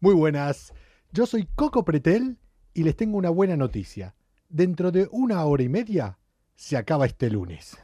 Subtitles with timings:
[0.00, 0.72] Muy buenas.
[1.12, 2.38] Yo soy Coco Pretel
[2.72, 4.14] y les tengo una buena noticia.
[4.48, 6.18] Dentro de una hora y media
[6.56, 7.76] se acaba este lunes.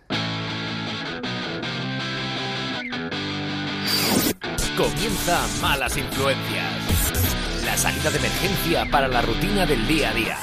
[4.79, 7.65] Comienza Malas Influencias.
[7.67, 10.37] La salida de emergencia para la rutina del día a día.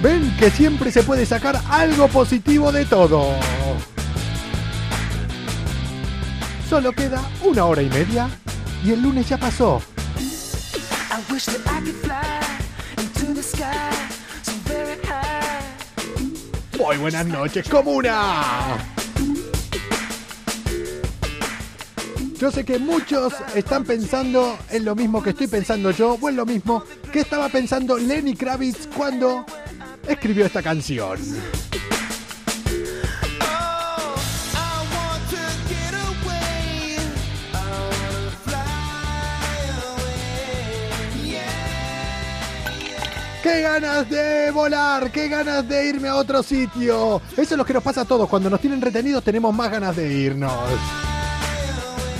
[0.00, 3.34] Ven que siempre se puede sacar algo positivo de todo.
[6.72, 8.30] Solo queda una hora y media
[8.82, 9.82] y el lunes ya pasó.
[16.78, 18.78] Muy buenas noches, comuna.
[22.38, 26.36] Yo sé que muchos están pensando en lo mismo que estoy pensando yo, o en
[26.36, 29.44] lo mismo que estaba pensando Lenny Kravitz cuando
[30.08, 31.18] escribió esta canción.
[43.42, 45.10] ¡Qué ganas de volar!
[45.10, 47.20] ¡Qué ganas de irme a otro sitio!
[47.32, 48.28] Eso es lo que nos pasa a todos.
[48.28, 50.52] Cuando nos tienen retenidos tenemos más ganas de irnos.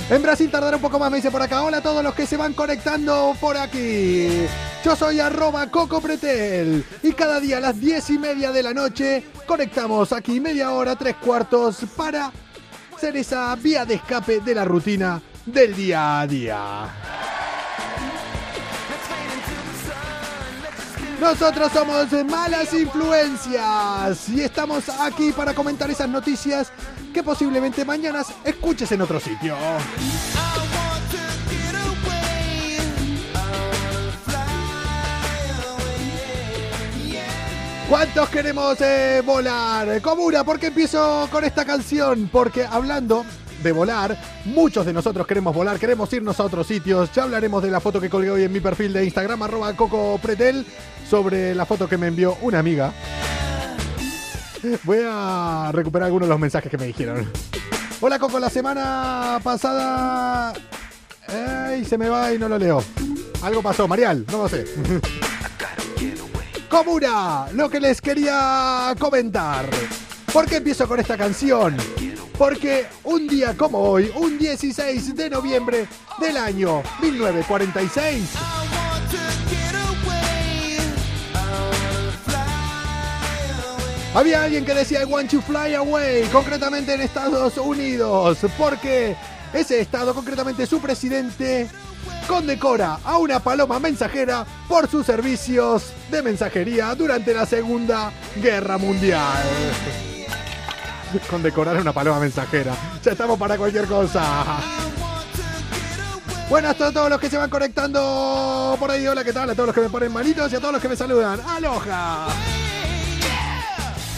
[0.09, 1.63] En Brasil tardará un poco más, me dice por acá.
[1.63, 4.45] Hola a todos los que se van conectando por aquí.
[4.83, 6.83] Yo soy arroba Coco Pretel.
[7.01, 10.97] Y cada día a las diez y media de la noche conectamos aquí media hora,
[10.97, 12.33] tres cuartos para
[12.99, 16.87] ser esa vía de escape de la rutina del día a día.
[21.23, 26.69] Nosotros somos Malas Influencias y estamos aquí para comentar esas noticias
[27.13, 29.55] que posiblemente mañana escuches en otro sitio.
[37.89, 40.01] ¿Cuántos queremos eh, volar?
[40.01, 42.27] Comuna, ¿por qué empiezo con esta canción?
[42.29, 43.25] Porque hablando
[43.63, 47.11] de volar, muchos de nosotros queremos volar, queremos irnos a otros sitios.
[47.13, 50.19] Ya hablaremos de la foto que colgué hoy en mi perfil de Instagram, arroba Coco
[50.21, 50.65] Pretel,
[51.09, 52.93] sobre la foto que me envió una amiga.
[54.83, 57.29] Voy a recuperar algunos de los mensajes que me dijeron.
[58.01, 60.53] Hola Coco, la semana pasada...
[61.87, 62.83] Se me va y no lo leo.
[63.41, 64.65] Algo pasó, Marial, no lo sé.
[66.69, 69.65] Comuna, lo que les quería comentar.
[70.31, 71.77] ¿Por qué empiezo con esta canción?
[72.37, 75.87] Porque un día como hoy, un 16 de noviembre
[76.19, 78.39] del año 1946, I
[78.75, 79.17] want to
[79.49, 80.77] get away.
[81.33, 81.37] I
[81.69, 82.43] wanna fly
[83.67, 84.11] away.
[84.15, 89.15] había alguien que decía I want to fly away, concretamente en Estados Unidos, porque
[89.53, 91.69] ese estado, concretamente su presidente,
[92.27, 98.11] condecora a una paloma mensajera por sus servicios de mensajería durante la Segunda
[98.41, 99.43] Guerra Mundial.
[101.29, 102.75] Condecorar a una paloma mensajera.
[103.03, 104.43] Ya estamos para cualquier cosa.
[106.49, 109.07] Buenas a todos los que se van conectando por ahí.
[109.07, 109.49] Hola, ¿qué tal?
[109.49, 111.39] A todos los que me ponen manitos y a todos los que me saludan.
[111.47, 112.27] ¡Aloha!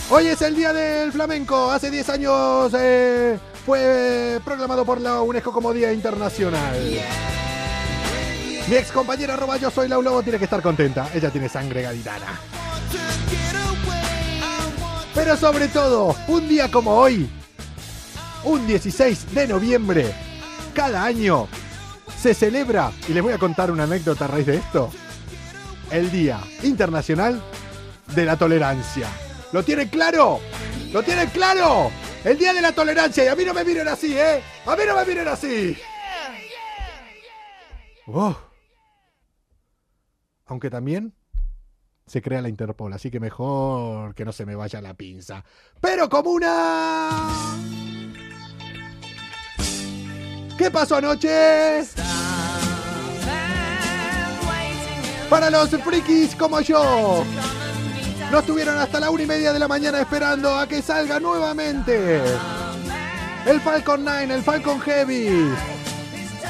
[0.10, 1.72] Hoy es el Día del Flamenco.
[1.72, 6.78] Hace 10 años eh, fue proclamado por la UNESCO como Día Internacional.
[8.68, 11.10] Mi ex compañera arroba yo soy Lau Lobo tiene que estar contenta.
[11.14, 12.40] Ella tiene sangre gaditana.
[15.26, 17.28] Pero sobre todo, un día como hoy,
[18.44, 20.14] un 16 de noviembre,
[20.76, 21.48] cada año
[22.16, 24.92] se celebra, y les voy a contar una anécdota a raíz de esto,
[25.90, 27.42] el Día Internacional
[28.14, 29.10] de la Tolerancia.
[29.52, 30.42] ¿Lo tienen claro?
[30.94, 31.90] ¿Lo tienen claro?
[32.24, 34.44] El Día de la Tolerancia, y a mí no me miren así, ¿eh?
[34.68, 35.76] A mí no me miren así.
[38.06, 38.38] Oh.
[40.46, 41.16] Aunque también
[42.06, 45.44] se crea la Interpol, así que mejor que no se me vaya la pinza.
[45.82, 47.10] Pero como una...
[50.58, 51.84] ¿Qué pasó anoche?
[55.30, 57.26] Para los frikis como yo.
[58.32, 62.22] No estuvieron hasta la una y media de la mañana esperando a que salga nuevamente.
[63.46, 65.75] El Falcon 9, el Falcon Heavy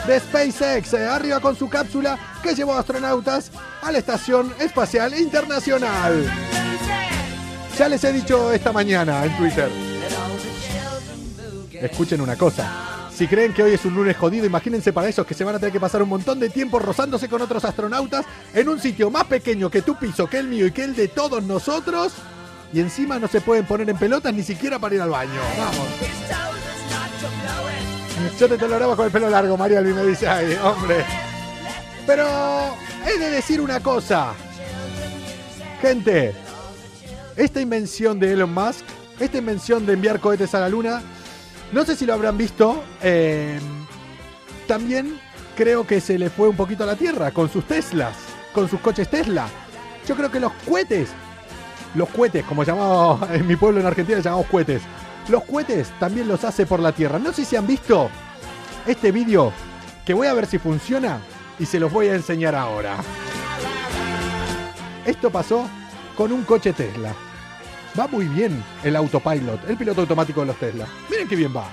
[0.08, 6.31] de SpaceX, eh, arriba con su cápsula que llevó astronautas a la Estación Espacial Internacional.
[7.78, 9.69] Ya les he dicho esta mañana en Twitter.
[11.72, 13.10] Escuchen una cosa.
[13.16, 15.60] Si creen que hoy es un lunes jodido, imagínense para esos que se van a
[15.60, 19.24] tener que pasar un montón de tiempo rozándose con otros astronautas en un sitio más
[19.24, 22.13] pequeño que tu piso, que el mío y que el de todos nosotros.
[22.74, 25.42] Y encima no se pueden poner en pelotas ni siquiera para ir al baño.
[25.58, 25.88] Vamos.
[28.39, 30.27] Yo te toleraba con el pelo largo, María Luis me dice,
[30.62, 31.06] hombre.
[32.06, 32.25] Pero
[33.06, 34.33] he de decir una cosa.
[35.81, 36.33] Gente,
[37.36, 38.83] esta invención de Elon Musk,
[39.19, 41.01] esta invención de enviar cohetes a la luna,
[41.72, 42.83] no sé si lo habrán visto.
[43.01, 43.60] eh,
[44.68, 45.19] también
[45.56, 48.16] creo que se le fue un poquito a la tierra con sus Teslas,
[48.54, 49.48] con sus coches Tesla.
[50.07, 51.10] Yo creo que los cohetes,
[51.94, 54.81] los cohetes, como llamamos en mi pueblo en Argentina, llamamos cohetes.
[55.27, 57.18] Los cohetes también los hace por la tierra.
[57.18, 58.10] No sé si han visto
[58.86, 59.51] este vídeo
[60.06, 61.19] que voy a ver si funciona
[61.57, 62.98] y se los voy a enseñar ahora.
[65.06, 65.68] Esto pasó
[66.16, 67.13] con un coche Tesla.
[68.00, 70.88] Va muy bien el autopilot, el piloto automático de los Tesla.
[71.10, 71.66] Miren qué bien va.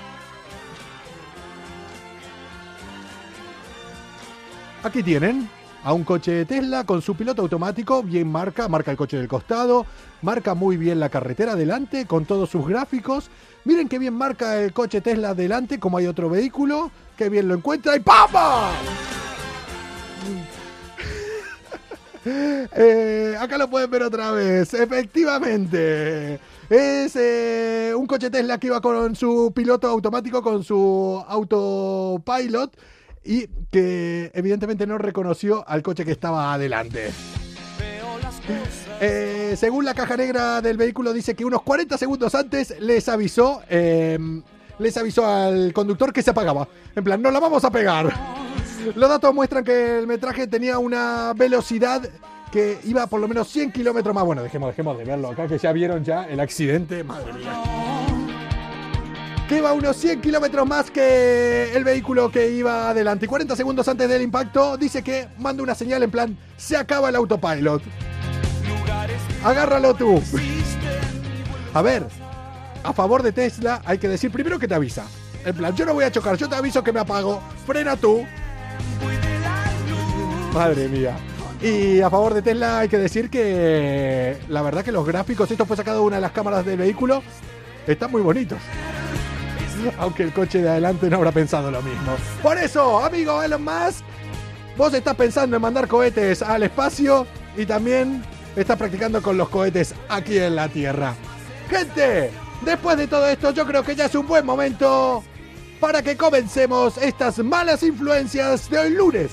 [4.83, 5.49] Aquí tienen
[5.83, 9.85] a un coche Tesla con su piloto automático, bien marca, marca el coche del costado,
[10.21, 13.29] marca muy bien la carretera adelante con todos sus gráficos.
[13.65, 17.55] Miren qué bien marca el coche Tesla adelante, como hay otro vehículo, qué bien lo
[17.55, 18.71] encuentra y ¡papa!
[22.25, 26.39] Eh, acá lo pueden ver otra vez, efectivamente.
[26.69, 32.77] Es eh, un coche Tesla que iba con su piloto automático, con su autopilot
[33.23, 37.11] y que evidentemente no reconoció al coche que estaba adelante.
[38.99, 43.61] Eh, según la caja negra del vehículo dice que unos 40 segundos antes les avisó,
[43.69, 44.17] eh,
[44.79, 46.67] les avisó al conductor que se apagaba.
[46.95, 48.13] En plan, no la vamos a pegar.
[48.95, 52.01] Los datos muestran que el metraje tenía una velocidad
[52.51, 54.25] que iba por lo menos 100 kilómetros más.
[54.25, 57.03] Bueno, dejemos, dejemos de verlo acá, que ya vieron ya el accidente.
[57.03, 58.12] Madre mía.
[59.53, 63.25] Que iba unos 100 kilómetros más que el vehículo que iba adelante.
[63.25, 67.09] Y 40 segundos antes del impacto dice que manda una señal en plan, se acaba
[67.09, 67.83] el autopilot.
[69.43, 70.19] Agárralo tú.
[71.71, 72.07] A ver,
[72.83, 75.05] a favor de Tesla hay que decir primero que te avisa.
[75.45, 77.39] En plan, yo no voy a chocar, yo te aviso que me apago.
[77.67, 78.25] Frena tú.
[80.51, 81.15] Madre mía.
[81.61, 85.67] Y a favor de Tesla hay que decir que la verdad que los gráficos, esto
[85.67, 87.21] fue sacado de una de las cámaras del vehículo,
[87.85, 88.57] están muy bonitos.
[89.99, 92.15] Aunque el coche de adelante no habrá pensado lo mismo.
[92.41, 94.03] Por eso, amigo Elon Musk,
[94.77, 97.27] vos estás pensando en mandar cohetes al espacio
[97.57, 98.23] y también
[98.55, 101.15] estás practicando con los cohetes aquí en la Tierra.
[101.69, 102.31] Gente,
[102.61, 105.23] después de todo esto, yo creo que ya es un buen momento
[105.79, 109.31] para que comencemos estas malas influencias de hoy lunes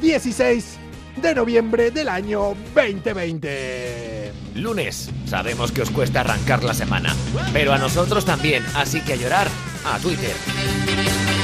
[0.00, 0.78] 16
[1.20, 4.32] de noviembre del año 2020.
[4.56, 7.14] Lunes, sabemos que os cuesta arrancar la semana,
[7.52, 9.48] pero a nosotros también, así que a llorar
[9.84, 10.34] a Twitter.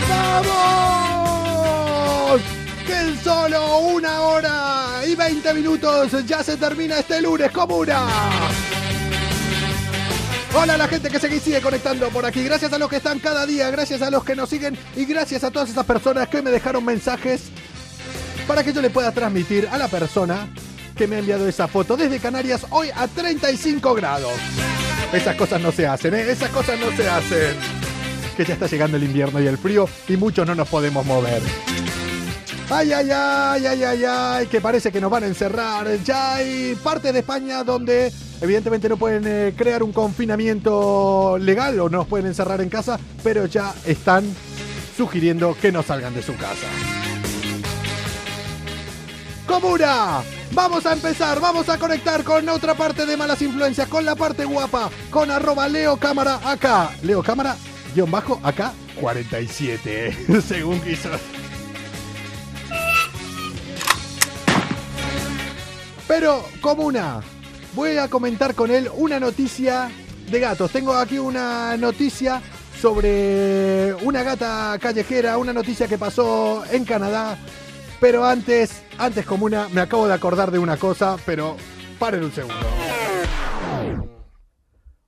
[0.08, 1.28] ¡Vamos!
[2.86, 8.06] Que en solo una hora y 20 minutos ya se termina este lunes comuna.
[10.54, 12.42] Hola la gente que se sigue conectando por aquí.
[12.42, 15.44] Gracias a los que están cada día, gracias a los que nos siguen y gracias
[15.44, 17.42] a todas esas personas que me dejaron mensajes
[18.46, 20.48] para que yo le pueda transmitir a la persona
[20.96, 24.32] que me ha enviado esa foto desde Canarias hoy a 35 grados.
[25.12, 26.30] Esas cosas no se hacen, ¿eh?
[26.30, 27.87] Esas cosas no se hacen.
[28.38, 31.42] Que ya está llegando el invierno y el frío y muchos no nos podemos mover.
[32.70, 35.88] Ay, ay, ay, ay, ay, ay, que parece que nos van a encerrar.
[36.04, 41.88] Ya hay partes de España donde evidentemente no pueden eh, crear un confinamiento legal o
[41.88, 44.24] nos pueden encerrar en casa, pero ya están
[44.96, 46.68] sugiriendo que no salgan de su casa.
[49.48, 50.20] Comuna,
[50.52, 54.44] vamos a empezar, vamos a conectar con otra parte de malas influencias, con la parte
[54.44, 56.90] guapa, con arroba Leo Cámara acá.
[57.02, 57.56] Leo Cámara,
[57.94, 61.10] guion bajo, acá, 47, según quiso.
[66.06, 67.20] Pero, Comuna,
[67.74, 69.90] voy a comentar con él una noticia
[70.30, 70.70] de gatos.
[70.72, 72.40] Tengo aquí una noticia
[72.80, 77.38] sobre una gata callejera, una noticia que pasó en Canadá.
[78.00, 81.56] Pero antes, antes Comuna, me acabo de acordar de una cosa, pero
[81.98, 82.66] paren un segundo.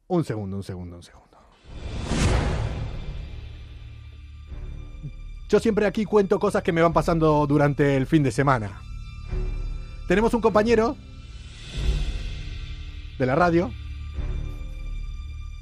[0.09, 1.20] Un segundo, un segundo, un segundo.
[5.50, 8.80] Yo siempre aquí cuento cosas que me van pasando durante el fin de semana.
[10.07, 10.97] Tenemos un compañero
[13.19, 13.73] de la radio,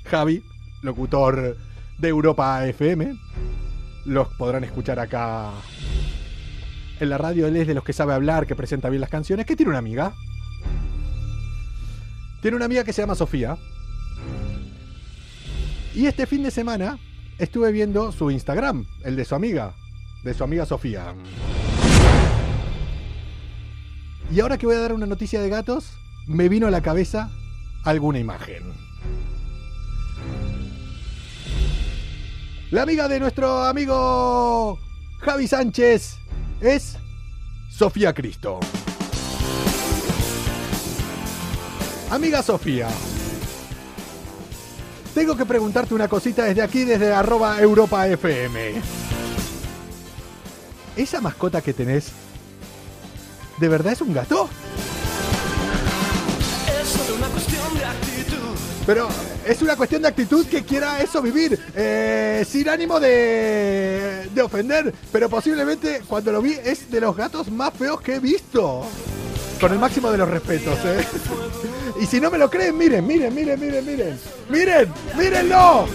[0.05, 0.45] Javi,
[0.83, 1.57] locutor
[1.97, 3.19] de Europa FM.
[4.05, 5.53] Los podrán escuchar acá
[7.01, 7.47] en la radio.
[7.47, 9.79] Él es de los que sabe hablar, que presenta bien las canciones, que tiene una
[9.79, 10.13] amiga.
[12.43, 13.57] Tiene una amiga que se llama Sofía.
[15.95, 16.99] Y este fin de semana
[17.39, 19.75] estuve viendo su Instagram, el de su amiga,
[20.25, 21.15] de su amiga Sofía.
[24.31, 25.93] Y ahora que voy a dar una noticia de gatos,
[26.27, 27.31] me vino a la cabeza
[27.85, 28.63] alguna imagen.
[32.71, 34.79] La amiga de nuestro amigo
[35.21, 36.19] Javi Sánchez
[36.61, 36.99] es
[37.71, 38.61] Sofía Cristo.
[42.11, 42.89] Amiga Sofía,
[45.19, 48.75] tengo que preguntarte una cosita desde aquí, desde arroba Europa FM.
[50.97, 52.11] esa mascota que tenés,
[53.59, 54.49] ¿de verdad es un gato?
[56.81, 58.37] Es solo una cuestión de actitud.
[58.87, 59.09] Pero
[59.45, 64.95] es una cuestión de actitud que quiera eso vivir, eh, sin ánimo de, de ofender,
[65.11, 68.87] pero posiblemente cuando lo vi es de los gatos más feos que he visto.
[69.61, 71.05] Con el máximo de los respetos, ¿eh?
[72.01, 74.21] Y si no me lo creen, miren, miren, miren, miren, miren.
[74.49, 75.87] Miren, mírenlo.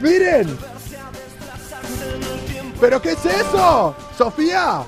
[0.00, 0.56] Miren.
[2.80, 3.94] ¿Pero qué es eso?
[4.16, 4.84] Sofía.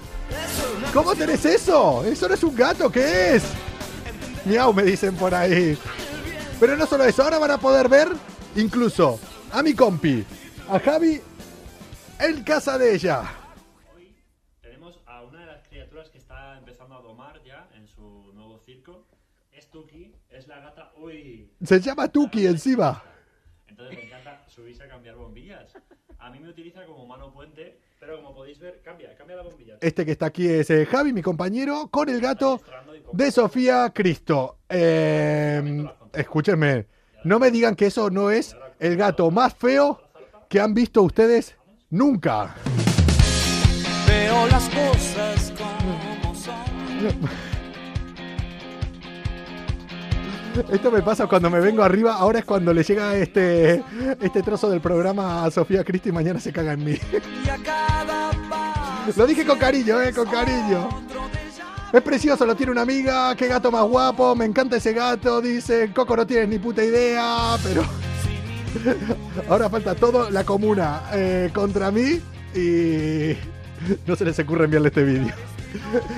[0.93, 2.03] ¿Cómo tenés eso?
[2.05, 3.43] Eso no es un gato, ¿qué es?
[4.45, 5.77] Miau, me dicen por ahí.
[6.59, 8.09] Pero no solo eso, ahora van a poder ver
[8.57, 9.21] incluso
[9.53, 10.25] a mi compi,
[10.71, 11.21] a Javi,
[12.19, 13.23] en casa de ella.
[19.69, 20.93] Es Tuki, es la gata.
[20.97, 23.03] Uy, Se llama Tuki encima.
[23.69, 25.75] entonces me encanta subirse a cambiar bombillas.
[26.19, 29.77] A mí me utiliza como mano puente, pero como podéis ver, cambia, cambia la bombilla.
[29.83, 32.63] Este que está aquí es eh, Javi, mi compañero, con el gato
[33.13, 34.57] de Sofía Cristo.
[34.71, 35.85] Eh,
[36.15, 36.87] escúchenme,
[37.25, 40.01] no me digan que eso no es el gato más feo
[40.49, 41.57] que han visto ustedes
[41.91, 42.55] nunca.
[44.07, 47.58] Veo las cosas como son.
[50.71, 53.83] Esto me pasa cuando me vengo arriba, ahora es cuando le llega este,
[54.21, 56.99] este trozo del programa a Sofía Cristo y mañana se caga en mí.
[59.17, 60.89] Lo dije con cariño, eh, con cariño.
[61.93, 65.91] Es precioso, lo tiene una amiga, qué gato más guapo, me encanta ese gato, dice,
[65.95, 67.83] Coco no tienes ni puta idea, pero
[69.49, 72.21] ahora falta todo la comuna eh, contra mí
[72.55, 73.37] y
[74.07, 75.35] no se les ocurre enviarle este vídeo.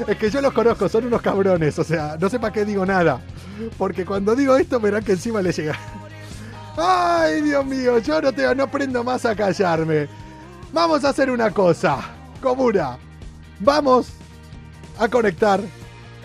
[0.06, 2.86] Es que yo los conozco, son unos cabrones, o sea, no sé para qué digo
[2.86, 3.20] nada,
[3.78, 5.76] porque cuando digo esto verán que encima le llega.
[6.76, 10.08] Ay, Dios mío, yo no, te, no aprendo más a callarme.
[10.72, 11.98] Vamos a hacer una cosa,
[12.40, 12.96] comuna.
[13.58, 14.12] Vamos
[14.98, 15.60] a conectar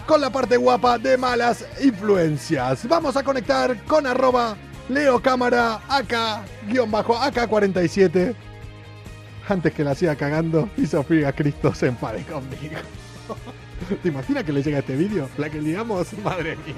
[0.05, 2.88] con la parte guapa de malas influencias.
[2.88, 4.55] Vamos a conectar con arroba
[4.88, 8.36] Leo Cámara AK, guion bajo AK47.
[9.48, 12.77] Antes que la siga cagando y Sofía Cristo se enfade conmigo.
[14.03, 15.29] ¿Te imaginas que le llega este vídeo?
[15.38, 16.75] La que liamos, madre mía.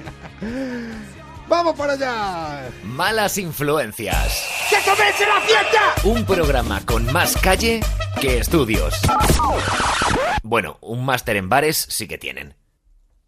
[1.48, 2.68] ¡Vamos para allá!
[2.84, 4.46] Malas influencias.
[4.68, 5.94] ¡Que comience la fiesta!
[6.04, 7.80] Un programa con más calle
[8.20, 8.94] que estudios.
[10.42, 12.54] Bueno, un máster en bares sí que tienen.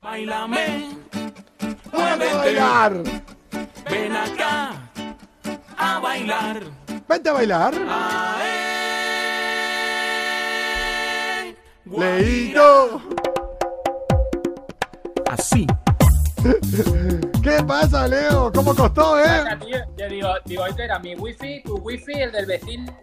[0.03, 0.91] Bailame,
[1.93, 2.93] ¡Vamos a muévete, bailar!
[3.91, 4.91] ven acá
[5.79, 6.63] a bailar.
[7.09, 7.75] ¡Vente a bailar!
[7.75, 9.00] Ae.
[11.91, 13.01] ¡Leito!
[15.31, 15.67] Así.
[17.43, 18.51] ¿Qué pasa, Leo?
[18.53, 19.45] ¿Cómo costó, eh?
[19.97, 22.97] Yo digo, digo, este era mi wifi, tu wifi, el del vecino.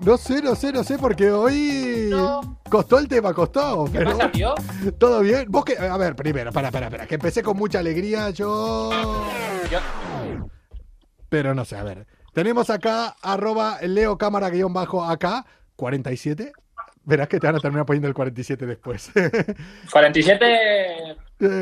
[0.00, 2.58] No sé, no sé, no sé, porque hoy No.
[2.68, 3.84] costó el tema, costó.
[3.86, 4.54] ¿Qué Pero pasa, tío?
[4.98, 5.46] todo bien.
[5.48, 8.90] Vos que, a ver, primero, para, para, para, que empecé con mucha alegría, yo.
[9.70, 9.78] Yo,
[11.28, 12.06] Pero no sé, a ver.
[12.34, 16.52] Tenemos acá arroba Leo Cámara guion bajo acá 47.
[17.06, 19.10] Verás que te van a terminar poniendo el 47 después.
[19.92, 21.16] 47 Eh,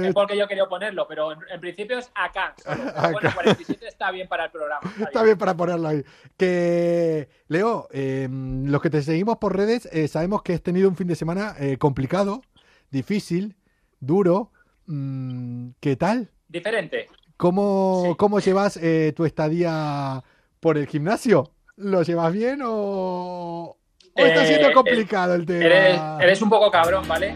[0.09, 2.55] es porque yo quería ponerlo, pero en, en principio es acá.
[2.63, 2.77] solo.
[3.13, 3.35] Bueno, Acá.
[3.35, 4.93] 47 está bien para el programa.
[5.01, 6.05] Está bien para ponerlo ahí.
[6.37, 10.97] Que, Leo, eh, los que te seguimos por redes, eh, sabemos que has tenido un
[10.97, 12.43] fin de semana eh, complicado,
[12.91, 13.57] difícil,
[13.99, 14.53] duro.
[14.87, 16.31] Mm, ¿Qué tal?
[16.49, 17.09] Diferente.
[17.37, 18.15] ¿Cómo, Sí.
[18.19, 18.79] cómo llevas
[19.17, 20.23] tu estadía
[20.61, 21.51] por el gimnasio?
[21.77, 23.77] ¿Lo llevas bien o,
[24.15, 25.65] o está Eh, siendo eh, complicado el tema?
[25.65, 27.35] Eres, eres un poco cabrón, ¿vale?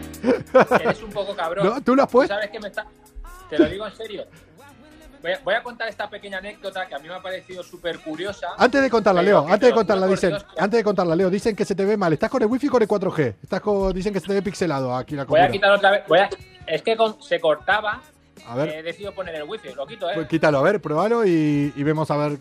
[0.81, 1.65] Eres un poco cabrón.
[1.73, 2.33] No, ¿Tú lo has ¿Tú puesto?
[2.35, 2.85] sabes que me está.?
[3.49, 4.25] Te lo digo en serio.
[5.21, 7.97] Voy a, voy a contar esta pequeña anécdota que a mí me ha parecido súper
[7.99, 8.49] curiosa.
[8.57, 11.29] Antes de contarla, Leo, antes te de contarla, dicen, Dios que- antes de contarla, Leo,
[11.31, 12.13] dicen que se te ve mal.
[12.13, 13.33] ¿Estás con el wifi o con el 4G?
[13.41, 16.03] Estás con- dicen que se te ve pixelado aquí la Voy a quitar otra vez.
[16.07, 16.29] Voy a,
[16.67, 18.01] es que con- se cortaba.
[18.47, 19.69] A ver, He decidido poner el wifi.
[19.73, 20.13] Lo quito, ¿eh?
[20.13, 22.37] pues quítalo, a ver, pruébalo y, y vemos a ver.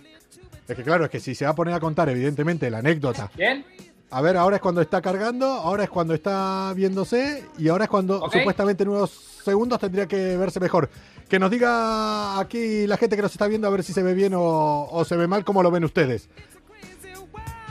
[0.68, 3.30] Es que claro, es que si se va a poner a contar, evidentemente, la anécdota.
[3.34, 3.64] ¿Bien?
[4.10, 7.90] A ver, ahora es cuando está cargando, ahora es cuando está viéndose y ahora es
[7.90, 10.88] cuando supuestamente en unos segundos tendría que verse mejor.
[11.28, 14.14] Que nos diga aquí la gente que nos está viendo a ver si se ve
[14.14, 16.28] bien o, o se ve mal, como lo ven ustedes.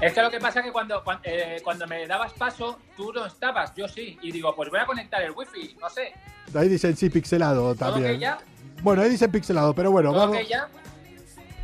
[0.01, 3.13] Es que lo que pasa es que cuando, cuan- eh, cuando me dabas paso, tú
[3.13, 4.17] no estabas, yo sí.
[4.21, 6.11] Y digo, pues voy a conectar el wifi, no sé.
[6.53, 8.19] Ahí dicen sí pixelado ¿Todo también.
[8.19, 8.37] ya?
[8.83, 10.47] Bueno, ahí dicen pixelado, pero bueno, ¿Todo vamos.
[10.49, 10.67] ya?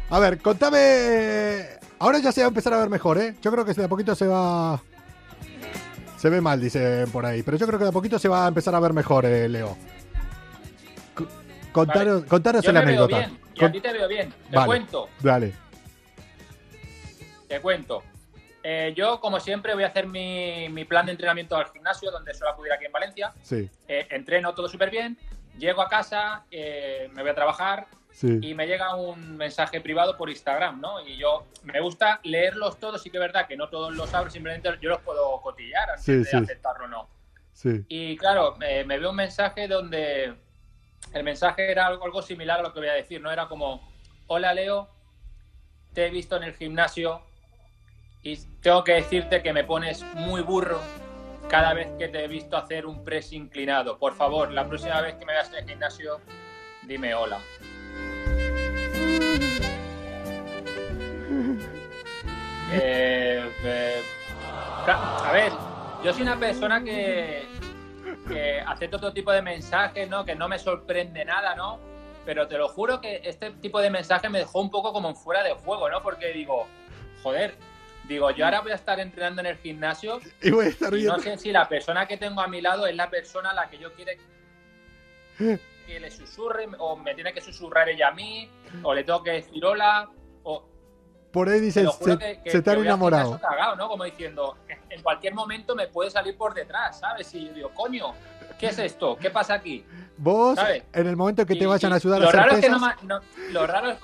[0.10, 1.81] A ver, contame.
[2.02, 3.36] Ahora ya se va a empezar a ver mejor, ¿eh?
[3.44, 4.82] Yo creo que de a poquito se va.
[6.18, 7.44] Se ve mal, dicen por ahí.
[7.44, 9.48] Pero yo creo que de a poquito se va a empezar a ver mejor, eh,
[9.48, 9.78] Leo.
[11.16, 11.26] C-
[11.72, 13.18] Contaros, contaros Yo la me veo anécdota.
[13.28, 13.40] bien.
[13.54, 14.34] Y a ti te veo bien.
[14.50, 14.66] Te Vale.
[14.68, 15.54] cuento, Dale.
[17.48, 18.02] te cuento.
[18.64, 22.34] Eh, yo, como siempre, voy a hacer mi, mi plan de entrenamiento al gimnasio, donde
[22.34, 23.32] suelo acudir aquí en Valencia.
[23.44, 25.18] Sí, Eh, entreno todo súper bien,
[25.58, 28.40] llego a casa, eh, me voy a trabajar sí.
[28.42, 31.06] y me llega un mensaje privado por Instagram, ¿no?
[31.06, 34.30] Y yo me gusta leerlos todos, sí que es verdad que no todos los abro,
[34.30, 36.36] simplemente yo los puedo cotillar antes Sí, de sí.
[36.38, 37.10] aceptarlo o no.
[37.54, 37.86] Sí.
[37.90, 40.34] Y claro, me, me veo un mensaje donde
[41.14, 43.32] el mensaje era algo, algo similar a lo que voy a decir, ¿no?
[43.32, 43.92] Era como,
[44.28, 44.90] hola Leo,
[45.94, 47.22] te he visto en el gimnasio
[48.24, 50.80] y tengo que decirte que me pones muy burro
[51.50, 53.98] cada vez que te he visto hacer un press inclinado.
[53.98, 56.22] Por favor, la próxima vez que me veas en el gimnasio,
[56.84, 57.40] dime hola.
[62.74, 64.02] Eh, eh,
[64.88, 65.52] a ver,
[66.04, 67.46] yo soy una persona que,
[68.28, 70.24] que acepto todo tipo de mensajes, ¿no?
[70.26, 71.80] Que no me sorprende nada, ¿no?
[72.26, 75.44] Pero te lo juro que este tipo de mensaje me dejó un poco como fuera
[75.44, 76.02] de juego, ¿no?
[76.02, 76.68] Porque digo,
[77.24, 77.56] joder,
[78.08, 81.04] digo, yo ahora voy a estar entrenando en el gimnasio Y voy a estar y
[81.04, 83.70] no sé si la persona que tengo a mi lado es la persona a la
[83.70, 84.18] que yo quiere
[85.88, 88.50] que le susurre o me tiene que susurrar ella a mí
[88.84, 90.10] o le tengo que decir hola
[90.44, 90.64] o
[91.32, 93.40] Por ahí juro se, que, que- se te han que voy a hacer enamorado.
[93.40, 93.88] cagado, ¿no?
[93.88, 94.58] Como diciendo,
[94.90, 97.34] en cualquier momento me puede salir por detrás, ¿sabes?
[97.34, 98.14] Y yo digo, coño,
[98.60, 99.16] ¿qué es esto?
[99.18, 99.86] ¿Qué pasa aquí?
[100.18, 100.84] Vos, ¿sabes?
[100.94, 102.68] en el momento que te Y- vayan a ayudar a lo hacer raro es que
[102.70, 103.22] pesas, no, no-
[103.52, 103.98] lo raro es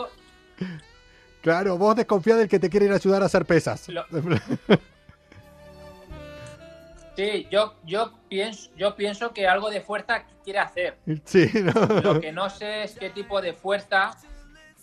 [1.42, 3.88] claro, vos desconfía del que te quiere ir a ayudar a hacer pesas.
[3.90, 4.06] Lo-
[7.16, 10.98] sí, yo, yo pienso, yo pienso que algo de fuerza quiere hacer.
[11.26, 11.86] sí, ¿no?
[12.02, 14.12] Lo que no sé es qué tipo de fuerza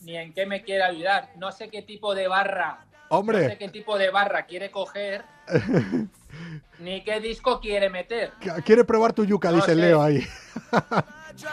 [0.05, 1.31] ni en qué me quiere ayudar.
[1.37, 5.25] No sé qué tipo de barra, no sé Hombre, qué tipo de barra quiere coger,
[6.79, 8.33] ni qué disco quiere meter.
[8.65, 9.77] quiere probar tu yuca, No dice sé.
[9.77, 10.27] Leo ahí.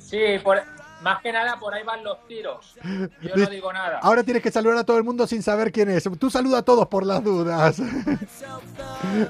[0.00, 0.60] Sí, por,
[1.02, 2.74] más que nada por ahí van los tiros.
[3.22, 4.00] Yo no digo nada.
[4.02, 6.08] Ahora tienes que saludar a todo el mundo sin saber quién es.
[6.18, 7.80] Tú saluda a todos por las dudas.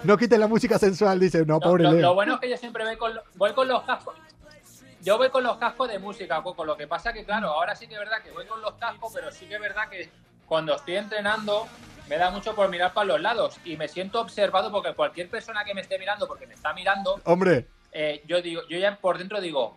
[0.04, 1.44] No quites la música sensual, dice.
[1.44, 2.14] No, Lo, pobre lo- lo Leo.
[2.14, 4.14] bueno es que yo siempre voy con, lo- voy con los cascos.
[5.06, 6.64] Yo voy con los cascos de música, Coco.
[6.64, 9.12] Lo que pasa que, claro, ahora sí que es verdad que voy con los cascos,
[9.14, 10.10] pero sí que es verdad que
[10.46, 11.68] cuando estoy entrenando
[12.08, 15.64] me da mucho por mirar para los lados y me siento observado porque cualquier persona
[15.64, 19.16] que me esté mirando, porque me está mirando, Hombre, eh, yo digo, yo ya por
[19.18, 19.76] dentro digo,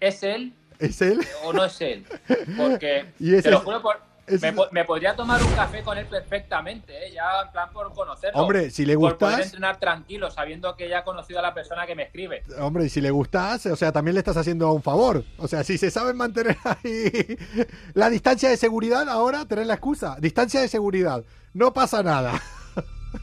[0.00, 1.20] ¿es él ¿es él?
[1.44, 2.06] o no es él?
[2.58, 4.02] Porque Y te lo juro, por-
[4.40, 7.12] me, es- po- me podría tomar un café con él perfectamente, ¿eh?
[7.12, 8.40] ya en plan por conocerlo.
[8.40, 11.52] Hombre, si le por poder gustas, entrenar tranquilo, sabiendo que ya he conocido a la
[11.54, 12.42] persona que me escribe.
[12.60, 15.24] hombre, y si le gustas, o sea, también le estás haciendo un favor.
[15.38, 17.36] O sea, si se saben mantener ahí
[17.94, 20.16] la distancia de seguridad, ahora tenés la excusa.
[20.20, 21.22] Distancia de seguridad.
[21.54, 22.40] No pasa nada.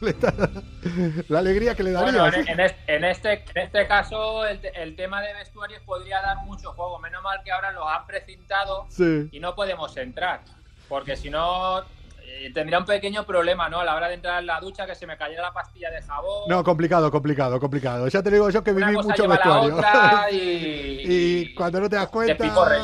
[1.28, 2.28] La alegría que le daría.
[2.28, 6.20] en, en es- en este, en este caso, el, te- el tema de vestuarios podría
[6.22, 6.98] dar mucho juego.
[7.00, 9.28] Menos mal que ahora los han precintado Sí.
[9.32, 10.42] y no podemos entrar.
[10.90, 13.78] Porque si no, eh, tendría un pequeño problema, ¿no?
[13.78, 16.02] A la hora de entrar en la ducha, que se me cayera la pastilla de
[16.02, 16.48] jabón.
[16.48, 18.08] No, complicado, complicado, complicado.
[18.08, 19.76] Ya te digo yo que una viví cosa mucho lleva la vestuario.
[19.76, 22.78] otra y, y cuando no te das cuenta, picorre.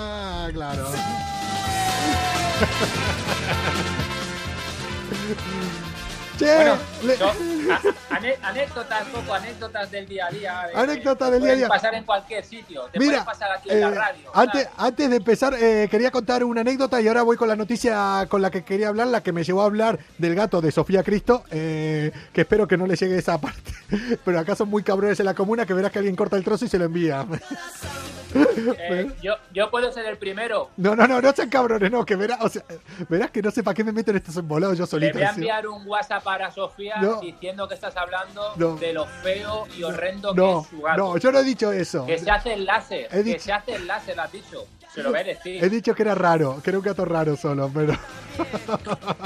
[0.55, 0.87] claro.
[6.39, 6.77] Che, Bueno,
[7.19, 7.29] yo-
[7.73, 10.63] a- anécdotas, poco anécdotas del día a día.
[10.75, 11.69] Anécdotas del día a día.
[11.69, 12.83] pasar en cualquier sitio.
[12.93, 14.31] Te Mira, pasar aquí en la eh, radio.
[14.35, 14.79] antes, ¿sabes?
[14.79, 18.43] antes de empezar, eh, quería contar una anécdota y ahora voy con la noticia con
[18.43, 21.43] la que quería hablar, la que me llevó a hablar del gato de Sofía Cristo,
[21.51, 23.73] eh, que espero que no le llegue esa parte.
[24.23, 26.67] Pero acá son muy cabrones en la comuna que verás que alguien corta el trozo
[26.67, 27.25] y se lo envía.
[28.79, 30.71] Eh, yo, yo puedo ser el primero.
[30.77, 32.63] No, no, no, no sean cabrones, no, que verás, o sea,
[33.09, 35.13] verás que no sé para qué me meto en estos embolados yo Le solito.
[35.15, 37.21] voy a enviar un WhatsApp para Sofía No.
[37.21, 38.77] diciendo que estás hablando No.
[38.77, 40.99] de lo feo y horrendo que es su gato.
[40.99, 42.07] no, yo no he dicho eso.
[42.07, 43.07] Que se hace el láser.
[43.07, 44.65] He Que dicho- se hace el láser, has dicho.
[44.95, 45.63] Se lo voy a decir.
[45.63, 47.93] He dicho que era raro, que era un gato raro solo, pero.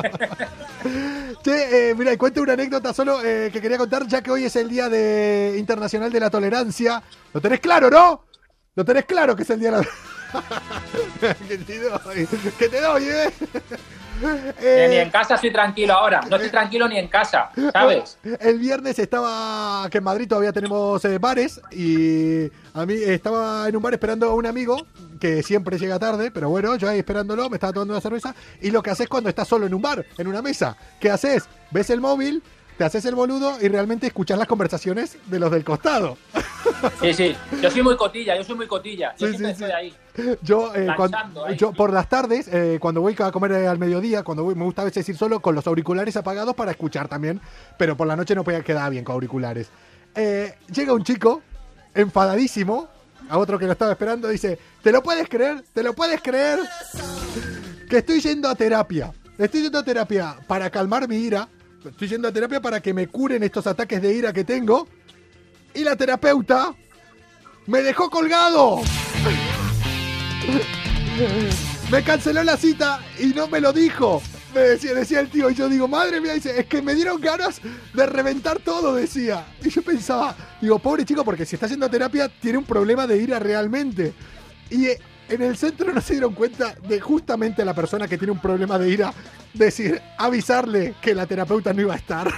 [1.44, 4.44] che, eh, mira, y cuento una anécdota solo eh, que quería contar, ya que hoy
[4.44, 7.02] es el Día de Internacional de la Tolerancia.
[7.32, 8.24] ¿Lo tenés claro, no?
[8.74, 9.88] ¿Lo tenés claro que es el Día de la.
[11.48, 12.26] que te doy,
[12.58, 13.30] que te doy, eh.
[14.60, 16.20] Que ni en casa estoy tranquilo ahora.
[16.28, 18.18] No estoy tranquilo ni en casa, ¿sabes?
[18.40, 23.76] El viernes estaba, que en Madrid todavía tenemos eh, bares y a mí estaba en
[23.76, 24.86] un bar esperando a un amigo
[25.18, 28.70] que siempre llega tarde, pero bueno, yo ahí esperándolo, me estaba tomando una cerveza y
[28.70, 31.48] lo que haces cuando estás solo en un bar, en una mesa, ¿qué haces?
[31.70, 32.42] Ves el móvil,
[32.80, 36.16] te haces el boludo y realmente escuchas las conversaciones de los del costado.
[37.02, 37.36] Sí, sí.
[37.60, 39.14] Yo soy muy cotilla, yo soy muy cotilla.
[39.18, 39.94] Yo Sí, siempre sí, estoy ahí.
[40.40, 43.78] Yo, eh, cuando- ahí, yo por las tardes, eh, cuando voy a comer eh, al
[43.78, 47.06] mediodía, cuando voy, me gusta a veces ir solo con los auriculares apagados para escuchar
[47.06, 47.38] también,
[47.76, 49.68] pero por la noche no podía quedar bien con auriculares.
[50.14, 51.42] Eh, llega un chico,
[51.94, 52.88] enfadadísimo,
[53.28, 55.62] a otro que lo estaba esperando, dice, ¿te lo puedes creer?
[55.74, 56.60] ¿Te lo puedes creer?
[57.90, 59.12] Que estoy yendo a terapia.
[59.36, 61.46] estoy yendo a terapia para calmar mi ira.
[61.84, 64.86] Estoy yendo a terapia para que me curen estos ataques de ira que tengo.
[65.72, 66.74] Y la terapeuta
[67.66, 68.82] me dejó colgado.
[71.90, 74.20] Me canceló la cita y no me lo dijo.
[74.54, 77.20] Me decía, decía el tío, y yo digo, madre mía, dice, es que me dieron
[77.20, 77.60] ganas
[77.94, 79.46] de reventar todo, decía.
[79.64, 83.22] Y yo pensaba, digo, pobre chico, porque si está haciendo terapia, tiene un problema de
[83.22, 84.12] ira realmente.
[84.68, 84.98] Y eh,
[85.30, 88.78] en el centro no se dieron cuenta de justamente la persona que tiene un problema
[88.78, 89.12] de ira,
[89.54, 92.28] decir, avisarle que la terapeuta no iba a estar.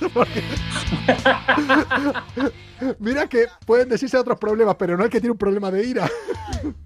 [2.98, 6.10] Mira que pueden decirse otros problemas, pero no el que tiene un problema de ira.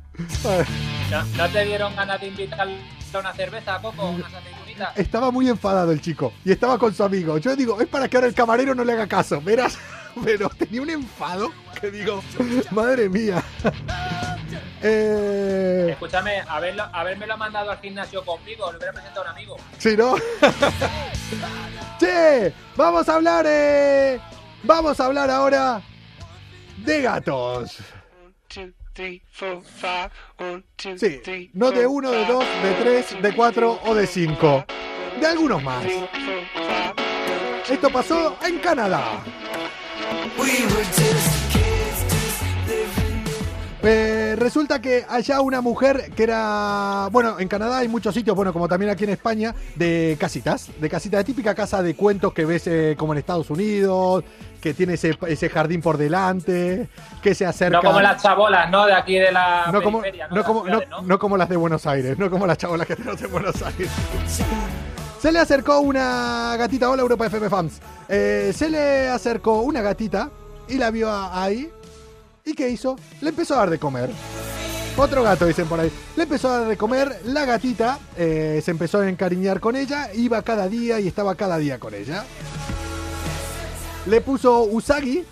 [1.11, 2.79] ¿No, no te dieron ganas de invitarle
[3.13, 4.11] a una cerveza, Coco?
[4.11, 4.97] Unas aceitunitas.
[4.97, 7.39] Estaba muy enfadado el chico y estaba con su amigo.
[7.39, 9.79] Yo digo, es para que ahora el camarero no le haga caso, verás.
[10.25, 12.23] Pero tenía un enfado que digo,
[12.71, 13.43] madre mía.
[14.83, 19.57] Eh, Escúchame, haberlo, habérmelo mandado al gimnasio conmigo, lo hubiera presentado a un amigo.
[19.79, 20.15] sí, ¿no?
[21.99, 24.21] che, vamos a hablar, eh,
[24.63, 25.81] vamos a hablar ahora
[26.77, 27.79] de gatos.
[30.77, 34.65] Sí, no de uno, de dos, de tres, de cuatro o de cinco.
[35.19, 35.85] De algunos más.
[37.69, 39.23] Esto pasó en Canadá.
[43.83, 48.53] Eh, resulta que allá una mujer que era, bueno, en Canadá hay muchos sitios, bueno,
[48.53, 52.45] como también aquí en España, de casitas, de casitas, de típica casa de cuentos que
[52.45, 54.25] ves eh, como en Estados Unidos,
[54.61, 56.89] que tiene ese, ese jardín por delante,
[57.23, 57.79] que se acerca...
[57.79, 58.87] No como las chabolas, ¿no?
[58.87, 61.03] De aquí de la no como, periferia, no, como, no, ciudades, ¿no?
[61.03, 63.91] no como las de Buenos Aires, no como las chabolas que tenemos en Buenos Aires.
[65.21, 67.81] Se le acercó una gatita, hola Europa FM Fans.
[68.09, 70.31] Eh, se le acercó una gatita
[70.69, 71.71] y la vio ahí.
[72.47, 72.97] ¿Y qué hizo?
[73.21, 74.09] Le empezó a dar de comer.
[74.97, 75.91] Otro gato, dicen por ahí.
[76.15, 77.21] Le empezó a dar de comer.
[77.25, 80.15] La gatita eh, se empezó a encariñar con ella.
[80.15, 82.25] Iba cada día y estaba cada día con ella.
[84.07, 85.25] Le puso Usagi,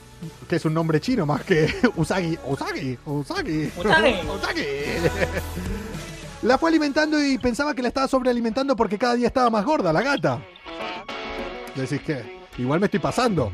[0.49, 2.37] que es un nombre chino más que Usagi.
[2.49, 3.71] Usagi, Usagi.
[3.79, 4.29] Usagi.
[4.29, 4.67] Usagi.
[6.43, 9.93] La fue alimentando y pensaba que la estaba sobrealimentando porque cada día estaba más gorda
[9.93, 10.45] la gata.
[11.77, 13.53] Decís que igual me estoy pasando.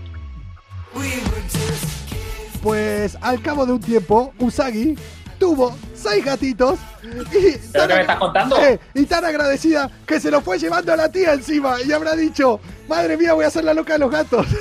[2.62, 4.96] Pues al cabo de un tiempo, Usagi
[5.38, 8.57] tuvo seis gatitos y ¿Pero qué me estás contando?
[8.59, 12.14] Eh, y tan agradecida que se lo fue llevando a la tía encima y habrá
[12.14, 14.46] dicho, madre mía, voy a hacer la loca de los gatos.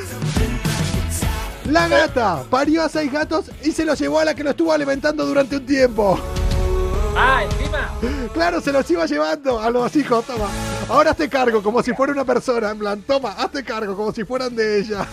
[1.66, 4.74] La gata parió a seis gatos y se los llevó a la que lo estuvo
[4.74, 6.20] alimentando durante un tiempo.
[7.16, 7.92] Ah, encima.
[8.34, 10.50] Claro, se los iba llevando a los hijos, toma.
[10.88, 14.24] Ahora hazte cargo, como si fuera una persona, en plan, toma, hazte cargo, como si
[14.24, 15.06] fueran de ella.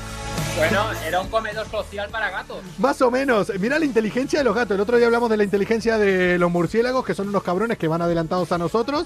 [0.56, 2.64] Bueno, era un comedor social para gatos.
[2.78, 3.52] Más o menos.
[3.58, 4.74] Mira la inteligencia de los gatos.
[4.74, 7.88] El otro día hablamos de la inteligencia de los murciélagos, que son unos cabrones que
[7.88, 9.04] van adelantados a nosotros,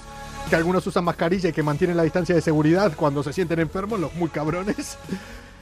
[0.49, 3.99] que algunos usan mascarilla y que mantienen la distancia de seguridad cuando se sienten enfermos,
[3.99, 4.97] los muy cabrones.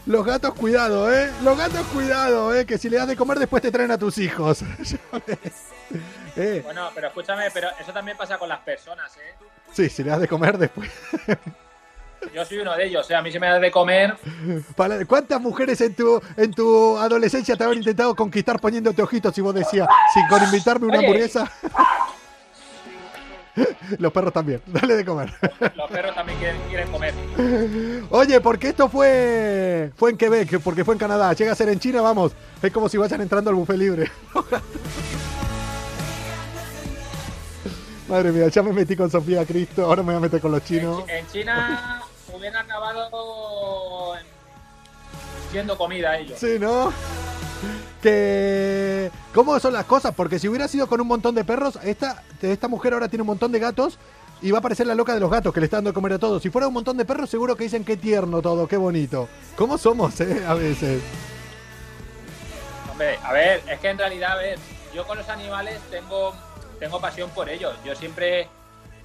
[0.05, 1.29] Los gatos, cuidado, ¿eh?
[1.43, 2.65] Los gatos, cuidado, ¿eh?
[2.65, 4.63] Que si le das de comer después te traen a tus hijos.
[6.35, 9.35] eh, Bueno, pero escúchame, pero eso también pasa con las personas, ¿eh?
[9.71, 10.89] sí, si le das de comer después.
[12.33, 13.15] Yo soy uno de ellos, ¿eh?
[13.15, 14.15] A mí se me da de comer.
[15.07, 19.53] ¿Cuántas mujeres en tu, en tu adolescencia te habían intentado conquistar poniéndote ojitos y vos
[19.55, 21.07] decías, sin con invitarme una Oye.
[21.07, 21.51] hamburguesa?
[23.97, 25.33] Los perros también, dale de comer.
[25.75, 27.13] Los perros también quieren, quieren comer.
[28.09, 31.33] Oye, porque esto fue fue en Quebec, porque fue en Canadá.
[31.33, 32.31] Llega a ser en China, vamos.
[32.61, 34.09] Es como si vayan entrando al buffet libre.
[38.07, 40.63] Madre mía, ya me metí con Sofía Cristo, ahora me voy a meter con los
[40.63, 41.03] chinos.
[41.05, 42.01] Chi- en China
[42.33, 44.25] hubieran acabado en-
[45.51, 46.39] siendo comida ellos.
[46.39, 46.91] Sí, ¿no?
[48.01, 49.11] Que...
[49.33, 50.13] ¿Cómo son las cosas?
[50.15, 53.27] Porque si hubiera sido con un montón de perros, esta, esta mujer ahora tiene un
[53.27, 53.97] montón de gatos
[54.41, 56.13] y va a parecer la loca de los gatos que le está dando de comer
[56.13, 56.41] a todos.
[56.41, 59.27] Si fuera un montón de perros, seguro que dicen qué tierno todo, qué bonito.
[59.57, 60.43] ¿Cómo somos, eh?
[60.47, 61.01] A veces.
[62.91, 64.57] Hombre, a ver, es que en realidad, a ver,
[64.95, 66.33] yo con los animales tengo,
[66.79, 67.75] tengo pasión por ellos.
[67.85, 68.47] Yo siempre,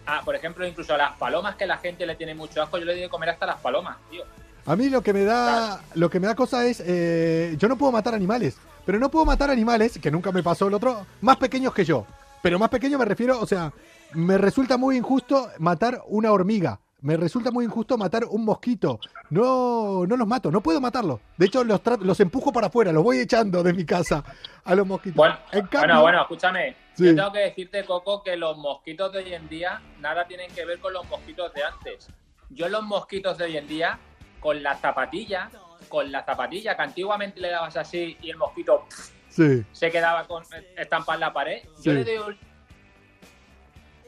[0.06, 2.84] ah, por ejemplo, incluso a las palomas que la gente le tiene mucho asco, yo
[2.84, 4.24] le doy de comer hasta las palomas, tío.
[4.66, 7.76] A mí lo que me da, lo que me da cosa es, eh, yo no
[7.76, 11.36] puedo matar animales, pero no puedo matar animales, que nunca me pasó el otro, más
[11.36, 12.06] pequeños que yo.
[12.42, 13.72] Pero más pequeño me refiero, o sea,
[14.14, 16.80] me resulta muy injusto matar una hormiga.
[17.04, 18.98] Me resulta muy injusto matar un mosquito.
[19.28, 21.20] No, no los mato, no puedo matarlos.
[21.36, 24.24] De hecho, los, los empujo para afuera, los voy echando de mi casa
[24.64, 25.16] a los mosquitos.
[25.16, 26.74] Bueno, En bueno, bueno, escúchame.
[26.94, 27.04] Sí.
[27.04, 30.64] Yo tengo que decirte, Coco, que los mosquitos de hoy en día nada tienen que
[30.64, 32.08] ver con los mosquitos de antes.
[32.48, 33.98] Yo los mosquitos de hoy en día,
[34.40, 35.50] con la zapatilla,
[35.90, 39.62] con la zapatilla que antiguamente le dabas así y el mosquito pff, Sí.
[39.72, 40.42] se quedaba con
[40.76, 41.92] estampa en la pared, yo Sí.
[41.92, 42.38] le doy un-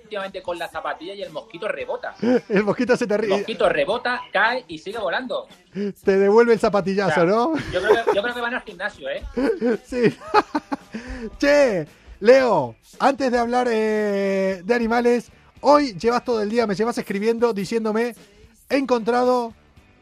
[0.06, 2.14] últimamente con la zapatilla y el mosquito rebota.
[2.48, 3.30] El mosquito se te El ríe.
[3.30, 5.48] mosquito rebota, cae y sigue volando.
[6.04, 7.56] Te devuelve el O sea, zapatillazo, ¿no?
[7.72, 9.22] Yo creo, que, yo creo que van al gimnasio, ¿eh?
[9.84, 10.16] Sí.
[11.38, 11.86] che,
[12.20, 17.52] Leo, antes de hablar eh, de animales, hoy llevas todo el día, me llevas escribiendo
[17.52, 18.14] diciéndome,
[18.70, 19.52] he encontrado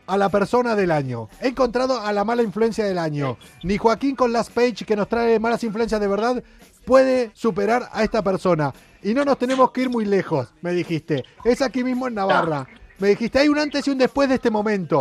[0.06, 3.38] a la persona del año, he encontrado a la mala influencia del año.
[3.62, 6.42] Ni Joaquín con Last Page, que nos trae malas influencias de verdad,
[6.84, 8.72] puede superar a esta persona.
[9.04, 11.24] Y no nos tenemos que ir muy lejos, me dijiste.
[11.44, 12.66] Es aquí mismo en Navarra.
[12.98, 14.98] Me dijiste, hay un antes y un después de este momento.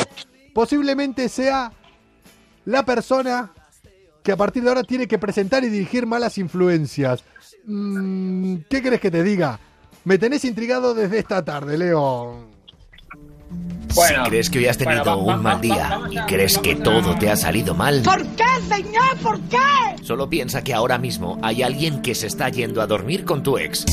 [0.54, 1.72] Posiblemente sea
[2.66, 3.52] la persona
[4.22, 7.24] que a partir de ahora tiene que presentar y dirigir malas influencias.
[7.66, 9.60] Mm, ¿Qué crees que te diga?
[10.04, 12.53] Me tenés intrigado desde esta tarde, Leo.
[13.96, 16.18] Bueno, si crees que hoy has tenido bueno, va- un va- mal va- día y
[16.28, 19.18] crees que todo te ha salido mal, ¿Por qué, señor?
[19.22, 19.58] ¿Por qué?
[20.04, 23.58] solo piensa que ahora mismo hay alguien que se está yendo a dormir con tu
[23.60, 23.86] ex.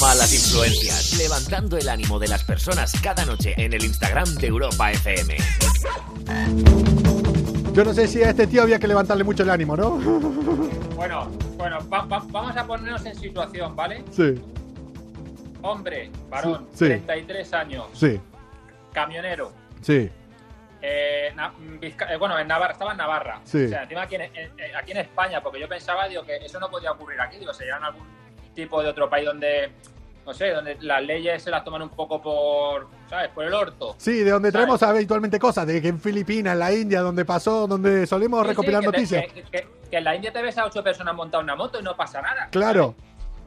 [0.00, 4.92] Malas influencias, levantando el ánimo de las personas cada noche en el Instagram de Europa
[4.92, 5.36] FM.
[7.72, 9.92] Yo no sé si a este tío había que levantarle mucho el ánimo, ¿no?
[10.96, 14.02] Bueno, bueno, va- va- vamos a ponernos en situación, ¿vale?
[14.14, 14.34] Sí,
[15.66, 16.84] Hombre, varón, Sí, sí.
[16.86, 18.20] 33 años, sí,
[18.92, 19.52] camionero.
[19.82, 20.10] sí.
[20.82, 21.32] eh,
[21.82, 23.40] eh, bueno, en Navarra, estaba en Navarra.
[23.44, 23.64] Sí.
[23.64, 26.60] O sea, encima aquí en, en- aquí en España, porque yo pensaba, digo, que eso
[26.60, 27.38] no podía ocurrir aquí.
[27.38, 28.06] Digo, sería en algún
[28.54, 29.72] tipo de otro país donde,
[30.24, 33.28] no sé, donde las leyes se las toman un poco por, ¿sabes?
[33.30, 33.96] Por el orto.
[33.98, 34.64] Sí, de donde ¿Sabes?
[34.66, 38.44] traemos habitualmente cosas, de que en Filipinas, en la India, donde pasó, donde solemos Sí,
[38.44, 39.32] sí, recopilar que te- noticias.
[39.32, 41.78] que, que- que en la India te ves a ocho personas montadas en una moto
[41.80, 42.48] y no pasa nada.
[42.50, 42.94] Claro.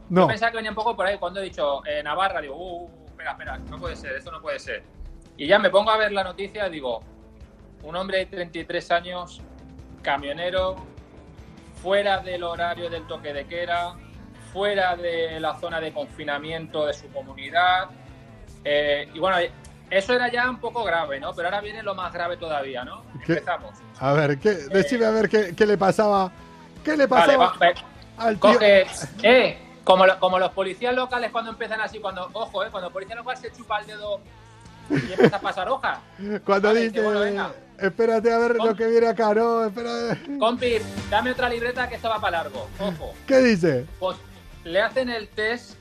[0.10, 0.28] No.
[0.28, 1.17] pensaba que venía un poco por ahí.
[1.17, 4.41] Cuando he dicho eh, Navarra, digo, uh, uh, espera, espera, no puede ser, esto no
[4.41, 4.84] puede ser.
[5.38, 7.02] Y ya me pongo a ver la noticia y digo,
[7.84, 9.41] un hombre de 33 años,
[10.02, 10.76] camionero,
[11.82, 13.95] fuera del horario del toque de queda,
[14.52, 17.89] fuera de la zona de confinamiento de su comunidad.
[18.65, 19.38] Eh, y bueno,
[19.89, 21.34] eso era ya un poco grave, ¿no?
[21.34, 23.04] Pero ahora viene lo más grave todavía, ¿no?
[23.26, 23.34] ¿Qué?
[23.34, 23.72] Empezamos.
[24.00, 26.32] A ver, ¿qué, decime a ver qué, qué le pasaba.
[26.84, 27.74] ¿Qué le Vale, pasaba va- ve-
[28.17, 28.54] al tío?
[28.54, 28.86] Coge,
[29.24, 29.58] eh,
[29.89, 33.15] como, lo- como los policías locales cuando empiezan así, cuando, ojo, eh, cuando el policía
[33.15, 34.21] local se chupa el dedo
[34.91, 35.99] y empieza a pasar hoja.
[36.45, 37.52] Cuando dice, que bueno, venga.
[37.80, 39.65] espérate a ver lo que viene acá, ¿no?
[39.65, 40.15] Espera.
[40.39, 40.78] Compi,
[41.10, 42.67] dame otra libreta que esto va para largo.
[42.80, 43.86] Ojo, ¿Qué dice?
[43.99, 44.15] pues
[44.63, 45.73] le hacen el test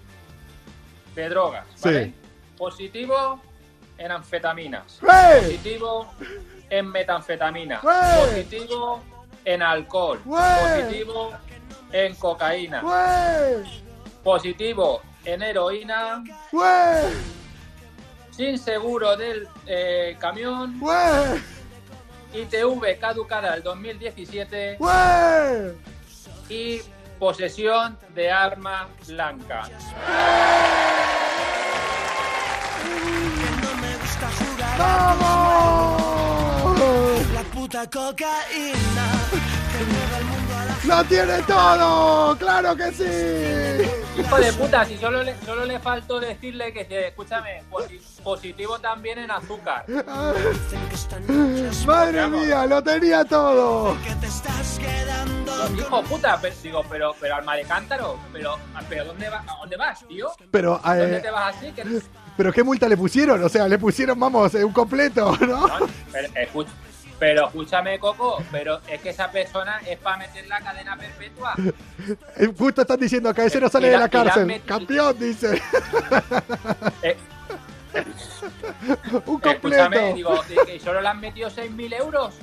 [1.14, 2.14] de drogas, Sí.
[2.56, 3.40] Positivo
[3.98, 5.00] en anfetaminas.
[5.40, 6.08] Positivo
[6.70, 7.84] en metanfetaminas.
[7.84, 7.94] ¡Wey!
[8.44, 9.00] Positivo
[9.44, 10.18] en alcohol.
[10.24, 11.32] Positivo
[11.92, 12.82] en cocaína.
[14.28, 16.22] Positivo en heroína.
[18.30, 20.78] Sin seguro del eh, camión.
[22.34, 25.72] ITV caducada del 2017 ¡Wey!
[26.50, 26.82] y
[27.18, 29.62] posesión de arma blanca.
[33.62, 36.02] No me gusta jugar ¡Vamos!
[37.32, 39.06] la puta cocaína
[40.88, 42.36] ¡Lo tiene todo!
[42.38, 44.20] ¡Claro que sí!
[44.20, 49.18] Hijo de puta, si solo le, solo le faltó decirle que, escúchame, posi- positivo también
[49.18, 49.84] en azúcar.
[51.86, 52.66] ¡Madre mía!
[52.66, 53.96] ¡Lo tenía todo!
[55.76, 58.56] Hijo de puta, pero, digo, pero, pero alma de cántaro, pero,
[58.88, 60.30] pero ¿dónde, va, ¿a dónde vas, tío?
[60.50, 61.72] Pero, ¿Dónde eh, te vas así?
[62.36, 63.42] Pero ¿qué multa le pusieron?
[63.44, 65.66] O sea, le pusieron, vamos, eh, un completo, ¿no?
[65.66, 66.66] No, pero, escuch-
[67.18, 71.54] pero escúchame, Coco, pero es que esa persona es para meter la cadena perpetua.
[72.36, 74.62] Eh, Justo están diciendo que ese no sale Y de la- cárcel.
[74.64, 75.60] Campeón, dice.
[77.02, 77.16] Eh,
[79.26, 80.14] Un completo.
[80.14, 82.34] digo, que- solo le han metido 6.000 euros.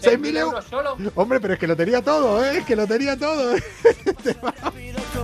[0.00, 0.64] 6.000 euros.
[0.66, 0.96] solo.
[1.14, 2.58] Hombre, pero es que lo tenía todo, ¿eh?
[2.58, 3.54] Es que lo tenía todo.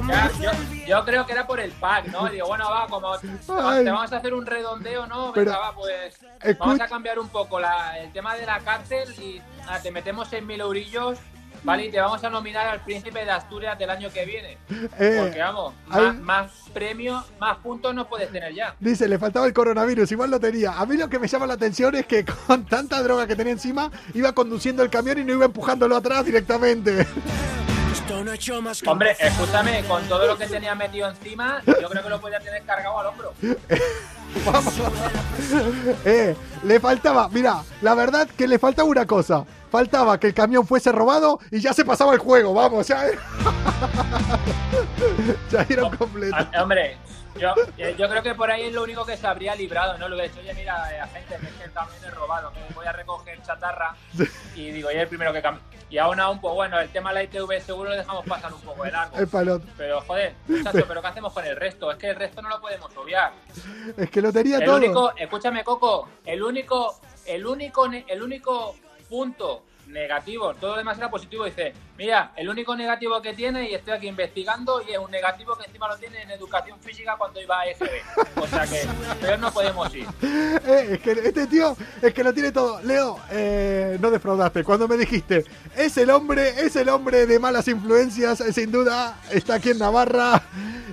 [0.09, 0.50] Ya, yo,
[0.87, 2.28] yo creo que era por el pack, ¿no?
[2.28, 5.33] Digo, bueno, va, como te vamos a hacer un redondeo, ¿no?
[5.33, 6.18] Pero, Venga, va, pues
[6.59, 10.28] vamos a cambiar un poco la- el tema de la cárcel y ah, te metemos
[10.30, 11.18] 6.000 eurillos,
[11.62, 11.87] ¿vale?
[11.87, 14.59] Y te vamos a nominar al príncipe de Asturias del año que viene.
[14.99, 18.75] Eh, Porque, vamos, hay- más, más premios, más puntos no puedes tener ya.
[18.81, 20.73] Dice, le faltaba el coronavirus, igual lo tenía.
[20.73, 23.53] A mí lo que me llama la atención es que con tanta droga que tenía
[23.53, 27.07] encima, iba conduciendo el camión y no iba empujándolo atrás directamente.
[28.92, 32.62] Hombre, escúchame, con todo lo que tenía metido encima, yo creo que lo podía tener
[32.62, 33.33] cargado al hombro.
[34.46, 34.75] Vamos.
[36.05, 39.44] Eh, le faltaba, mira, la verdad que le faltaba una cosa.
[39.70, 43.06] Faltaba que el camión fuese robado y ya se pasaba el juego, vamos, ya.
[45.50, 46.37] ya dieron completo.
[46.37, 46.96] Ah, Hombre,
[47.38, 47.54] yo,
[47.96, 50.09] yo creo que por ahí es lo único que se habría librado, ¿no?
[50.09, 52.87] Lo he dicho, oye, mira, eh, gente, que es que también he robado, que voy
[52.87, 53.94] a recoger chatarra
[54.56, 55.62] y digo, y el primero que cambia.
[55.88, 58.61] Y aún aún, pues bueno, el tema de la ITV seguro lo dejamos pasar un
[58.61, 59.16] poco de largo.
[59.18, 59.62] Es palot.
[59.76, 61.90] Pero joder, muchacho, ¿pero qué hacemos con el resto?
[61.90, 63.33] Es que el resto no lo podemos obviar.
[63.96, 64.76] Es que lo tenía El todo.
[64.76, 68.76] único, escúchame, Coco, el único, el único, el único
[69.11, 71.44] punto negativo, todo lo demás era positivo.
[71.44, 75.57] Dice, mira, el único negativo que tiene, y estoy aquí investigando, y es un negativo
[75.57, 77.90] que encima lo tiene en educación física cuando iba a EGB.
[78.37, 78.87] O sea que,
[79.20, 80.07] peor no podemos ir.
[80.66, 82.81] Eh, es que este tío es que lo tiene todo.
[82.83, 84.62] Leo, eh, no defraudaste.
[84.62, 85.44] Cuando me dijiste,
[85.77, 89.79] es el hombre, es el hombre de malas influencias, eh, sin duda, está aquí en
[89.79, 90.42] Navarra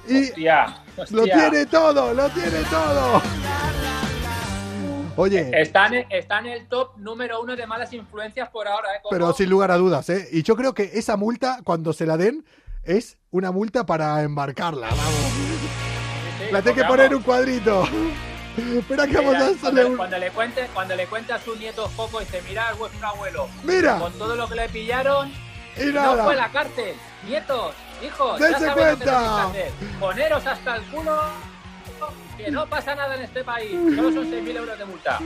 [0.07, 3.21] y Hostia, lo tiene todo, lo tiene todo.
[5.17, 9.01] Oye, Está en, está en el top número uno de malas influencias por ahora, ¿eh?
[9.09, 10.27] Pero sin lugar a dudas, ¿eh?
[10.31, 12.45] Y yo creo que esa multa, cuando se la den,
[12.83, 15.03] es una multa para embarcarla, vamos.
[15.05, 15.57] Sí,
[16.39, 17.83] sí, La tengo que poner vamos, un cuadrito.
[18.79, 19.97] Espera que vamos a hacerle un...
[19.97, 23.47] cuando le cuente, cuando le cuente a sus nietos Coco, dice, mira, vuestro abuelo.
[23.63, 23.99] Mira.
[23.99, 25.31] Con todo lo que le pillaron,
[25.79, 26.23] Y No nada.
[26.23, 26.95] fue a la cárcel.
[27.27, 29.49] Nietos, hijos, Dense ya sabéis lo que cuenta.
[29.51, 29.71] que hacer.
[29.99, 31.19] Poneros hasta el culo
[32.37, 33.71] que no pasa nada en este país.
[33.95, 35.19] Solo son 6.000 euros de multa.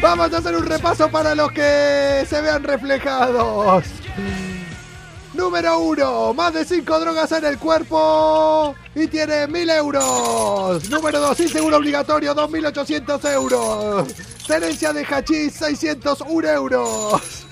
[0.00, 3.84] Vamos a hacer un repaso para los que se vean reflejados.
[5.34, 10.90] Número uno, más de 5 drogas en el cuerpo y tiene 1000 euros.
[10.90, 14.08] Número 2, inseguro obligatorio, 2800 euros.
[14.46, 17.46] Tenencia de hachís, 601 euros.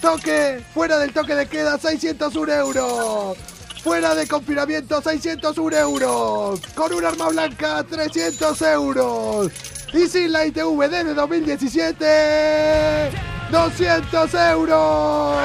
[0.00, 3.36] Toque, fuera del toque de queda, 601 euros.
[3.86, 6.60] Fuera de confinamiento, 601 euros.
[6.74, 9.52] Con un arma blanca, 300 euros.
[9.92, 13.12] Y sin la ITV desde 2017,
[13.52, 15.36] 200 euros.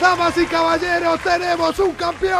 [0.00, 2.30] Damas y caballeros, tenemos un campeón.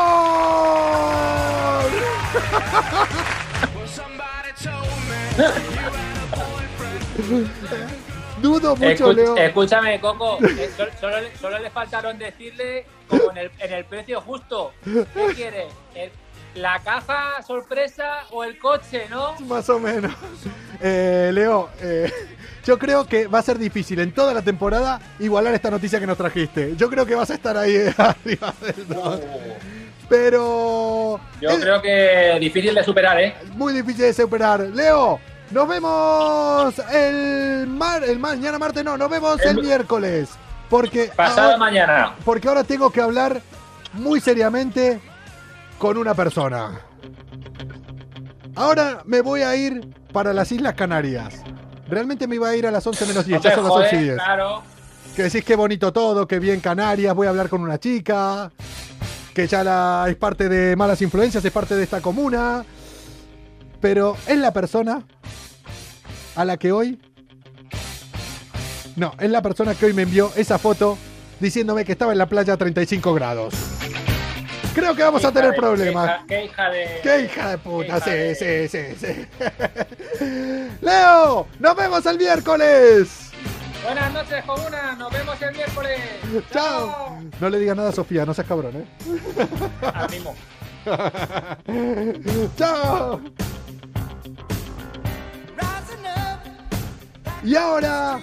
[8.42, 9.36] Dudo mucho, Escu- Leo.
[9.36, 10.38] escúchame, Coco.
[10.44, 14.72] eh, sol- solo, le- solo le faltaron decirle, como en el, en el precio justo,
[14.84, 15.66] ¿qué quiere?
[16.56, 19.34] ¿La caja sorpresa o el coche, no?
[19.46, 20.12] Más o menos.
[20.82, 22.12] Eh, Leo, eh,
[22.64, 26.06] yo creo que va a ser difícil en toda la temporada igualar esta noticia que
[26.06, 26.74] nos trajiste.
[26.76, 29.20] Yo creo que vas a estar ahí eh, arriba del todo.
[30.08, 33.34] Pero Yo es creo que difícil de superar, ¿eh?
[33.54, 34.60] muy difícil de superar.
[34.60, 35.18] Leo,
[35.52, 40.28] nos vemos el, mar, el mañana martes, no, nos vemos el, El- miércoles.
[40.68, 42.14] Porque Pasado mañana.
[42.24, 43.42] porque ahora tengo que hablar
[43.92, 45.00] muy seriamente
[45.78, 46.80] con una persona.
[48.54, 51.42] Ahora me voy a ir para las Islas Canarias.
[51.88, 53.96] Realmente me iba a ir a las 11 menos 10, ya son las joder, 11
[53.96, 54.14] y 10.
[54.16, 54.62] claro.
[55.14, 58.50] Que decís qué bonito todo, que bien Canarias, voy a hablar con una chica,
[59.34, 62.64] que ya la, es parte de malas influencias, es parte de esta comuna.
[63.82, 65.02] Pero es la persona
[66.36, 66.98] a la que hoy...
[68.96, 70.96] No, es la persona que hoy me envió esa foto
[71.40, 73.52] diciéndome que estaba en la playa a 35 grados.
[74.74, 76.24] Creo que vamos a tener de- problemas.
[76.28, 77.00] Qué hija, de.
[77.02, 78.00] ¡Qué hija de puta!
[78.00, 79.26] Sí, sí, sí, sí.
[80.80, 83.30] Leo, nos vemos el miércoles.
[83.84, 84.94] Buenas noches, comuna.
[84.96, 86.00] Nos vemos el miércoles.
[86.52, 87.18] Chao.
[87.40, 88.86] No le digas nada a Sofía, no seas cabrón, ¿eh?
[89.92, 90.34] Al mismo.
[92.56, 93.20] ¡Chao!
[97.44, 98.20] Y ahora,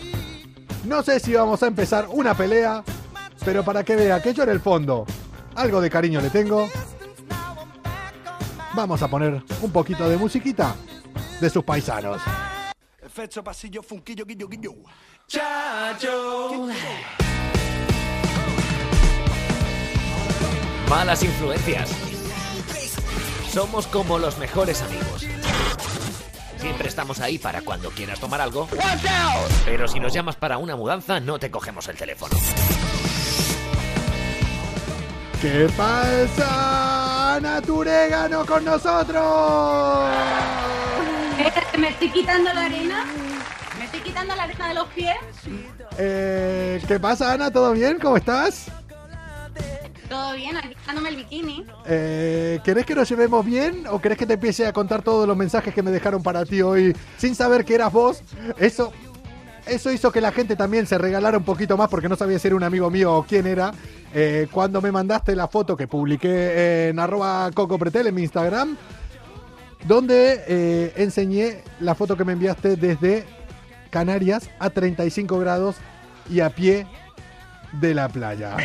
[0.86, 2.84] no sé si vamos a empezar una pelea,
[3.44, 5.06] pero para que vea que yo en el fondo
[5.56, 6.70] algo de cariño le tengo,
[8.74, 10.74] vamos a poner un poquito de musiquita
[11.42, 12.22] de sus paisanos.
[13.02, 14.74] Efecto pasillo, funquillo, guillo, guillo.
[20.90, 21.90] Malas influencias.
[23.52, 25.26] Somos como los mejores amigos.
[26.60, 28.68] Siempre estamos ahí para cuando quieras tomar algo.
[29.66, 32.36] Pero si nos llamas para una mudanza, no te cogemos el teléfono.
[35.42, 39.24] ¿Qué pasa, Naturégano, con nosotros?
[41.40, 43.06] Eh, ¿Me estoy quitando la arena?
[43.78, 45.16] ¿Me estoy quitando la arena de los pies?
[45.98, 47.50] Eh, ¿Qué pasa, Ana?
[47.50, 48.00] ¿Todo bien?
[48.00, 48.66] ¿Cómo estás?
[50.10, 51.66] Todo bien, aquí el bikini.
[51.86, 55.38] Eh, ¿Querés que nos llevemos bien o querés que te empiece a contar todos los
[55.38, 58.24] mensajes que me dejaron para ti hoy sin saber que eras vos?
[58.58, 58.92] Eso,
[59.66, 62.48] eso hizo que la gente también se regalara un poquito más porque no sabía si
[62.48, 63.72] era un amigo mío o quién era.
[64.14, 68.76] Eh, cuando me mandaste la foto que publiqué en arroba cocopretel en mi Instagram,
[69.86, 73.26] donde eh, enseñé la foto que me enviaste desde
[73.92, 75.76] Canarias a 35 grados
[76.30, 76.88] y a pie
[77.74, 78.58] de la playa.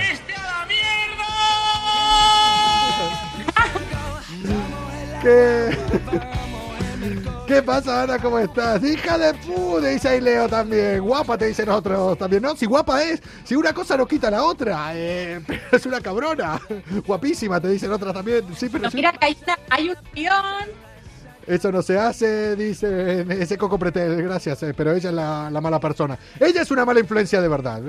[5.25, 5.77] ¿Qué?
[7.47, 8.19] ¿Qué pasa, Ana?
[8.19, 8.83] ¿Cómo estás?
[8.83, 9.89] ¡Hija de puta!
[9.89, 11.01] Dice ahí Leo también.
[11.01, 12.43] Guapa, te dicen otros también.
[12.43, 14.93] No, si guapa es, si una cosa no quita la otra.
[14.95, 16.61] Eh, pero es una cabrona.
[17.07, 18.45] Guapísima, te dicen otras también.
[18.57, 18.97] Sí, pero sí.
[18.97, 20.85] Mira que hay, una- hay un guion.
[21.47, 24.23] Eso no se hace, dice ese Coco Pretel.
[24.23, 26.19] Gracias, eh, pero ella es la, la mala persona.
[26.41, 27.83] Ella es una mala influencia de verdad.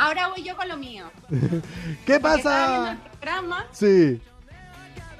[0.00, 1.10] Ahora voy yo con lo mío.
[2.06, 2.98] ¿Qué Porque Estaba viendo el pasa?
[3.20, 4.22] programa, Sí.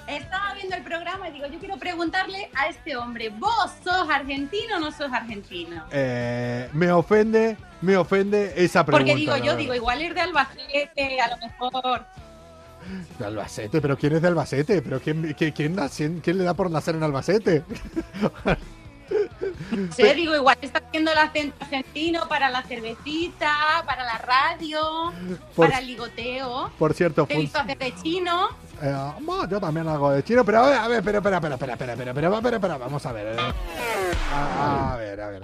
[0.07, 4.76] estaba viendo el programa y digo, yo quiero preguntarle a este hombre, ¿vos sos argentino
[4.76, 5.85] o no sos argentino?
[5.91, 9.05] Eh, me ofende, me ofende esa pregunta.
[9.05, 9.57] Porque digo, yo verdad.
[9.59, 12.07] digo, igual ir de Albacete, a lo mejor.
[13.18, 14.81] De Albacete, pero ¿quién es de Albacete?
[14.81, 15.74] ¿Pero quién, quién, quién
[16.20, 17.64] quién le da por nacer en Albacete?
[19.71, 23.53] No sé, digo, igual está haciendo el acento argentino para la cervecita,
[23.87, 25.13] para la radio,
[25.55, 26.71] Por- para el ligoteo.
[26.79, 28.49] Por cierto, Te he visto hacer de chino.
[28.83, 31.55] eh, bueno, yo también hago de chino, pero a ver, a ver, espera, espera, espera,
[31.55, 33.27] espera, espera, espera, espera, espera, espera, vamos a ver.
[33.39, 33.53] eh.
[34.33, 35.43] A, a ver, a ver.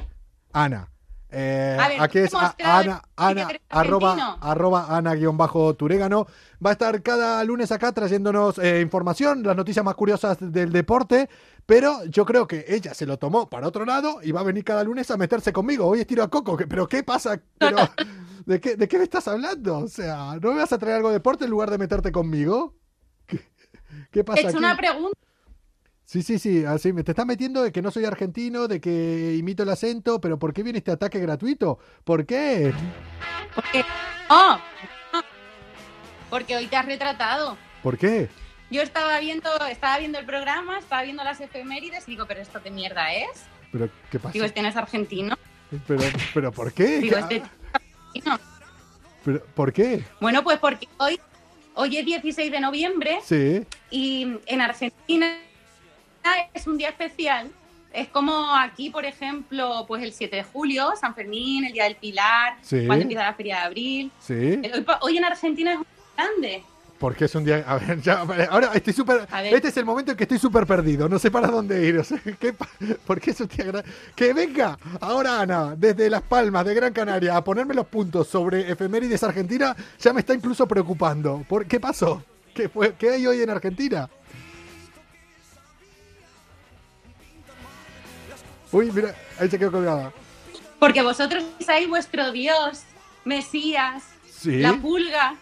[0.52, 0.88] Ana.
[1.36, 6.26] eh, A ver, aquí es a- Ana, Ana, arroba, arroba Ana guion bajo Turégano.
[6.64, 11.28] Va a estar cada lunes acá trayéndonos eh, información, las noticias más curiosas del deporte,
[11.66, 14.64] pero yo creo que ella se lo tomó para otro lado y va a venir
[14.64, 15.86] cada lunes a meterse conmigo.
[15.86, 17.40] Hoy estiro a Coco, pero ¿qué pasa?
[17.58, 17.76] Pero,
[18.46, 19.78] ¿de, qué, ¿De qué me estás hablando?
[19.78, 22.74] O sea, ¿no me vas a traer algo de deporte en lugar de meterte conmigo?
[23.26, 23.40] ¿Qué,
[24.10, 24.56] qué pasa aquí?
[24.56, 25.18] una pregunta.
[26.04, 29.34] Sí, sí, sí, así me te estás metiendo de que no soy argentino, de que
[29.38, 31.78] imito el acento, pero ¿por qué viene este ataque gratuito?
[32.04, 32.74] ¿Por qué?
[33.54, 33.84] Porque,
[34.28, 34.58] oh,
[36.30, 37.56] porque hoy te has retratado.
[37.82, 38.28] ¿Por qué?
[38.70, 42.62] Yo estaba viendo, estaba viendo el programa, estaba viendo las efemérides y digo, pero esto
[42.62, 43.44] qué mierda es.
[43.70, 44.32] ¿Pero qué pasa?
[44.32, 45.36] Digo, este no es argentino.
[45.86, 46.02] ¿Pero,
[46.32, 46.98] pero por qué?
[47.00, 48.38] Digo, ¿Qué- este no es argentino.
[49.24, 50.04] pero, ¿Por qué?
[50.20, 51.20] Bueno, pues porque hoy,
[51.74, 55.38] hoy es 16 de noviembre Sí, y en Argentina
[56.52, 57.50] es un día especial.
[57.92, 61.94] Es como aquí, por ejemplo, pues el 7 de julio, San Fermín, el Día del
[61.96, 62.86] Pilar, Sí.
[62.86, 64.12] cuando empieza la Feria de Abril.
[64.20, 64.60] sí.
[65.00, 65.86] Hoy, en Argentina es muy
[66.16, 66.64] grande.
[66.98, 67.64] Porque es un día...
[67.66, 68.20] A ver, ya,
[68.50, 69.26] ahora estoy súper...
[69.44, 71.98] Este es el momento en que estoy súper perdido, no sé para dónde ir.
[71.98, 72.68] O sea, ¿qué pa-
[73.06, 73.84] ¿Por qué es un día
[74.14, 78.70] Que venga ahora Ana, desde Las Palmas, de Gran Canaria, a ponerme los puntos sobre
[78.70, 81.44] efemérides Argentina, ya me está incluso preocupando.
[81.48, 82.22] ¿Por qué pasó?
[82.54, 84.08] ¿Qué, fue, ¿Qué hay hoy en Argentina?
[88.72, 90.12] Uy, mira, ahí se quedó colgada.
[90.78, 92.82] Porque vosotros pensáis vuestro Dios,
[93.24, 94.58] Mesías, Sí.
[94.58, 95.34] la pulga.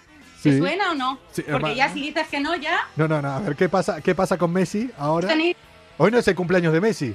[0.43, 0.51] Sí.
[0.51, 1.19] ¿Te suena o no?
[1.31, 4.01] Sí, Porque ya si dices que no, ya No, no, no, a ver, ¿qué pasa,
[4.01, 5.29] qué pasa con Messi ahora?
[5.29, 5.57] tenéis...
[5.99, 7.15] Hoy no es el cumpleaños de Messi.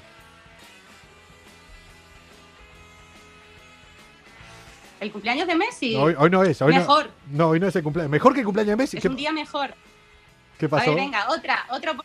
[4.99, 6.61] El cumpleaños de Messi No, hoy, hoy no es.
[6.61, 7.09] Hoy Mejor.
[7.31, 8.11] No, hoy no es el cumpleaños.
[8.11, 8.97] Mejor que el cumpleaños de Messi.
[8.97, 9.73] es ¿Qué, un día mejor.
[10.57, 10.85] qué A pasó?
[10.91, 11.95] ver, venga, otra, otra.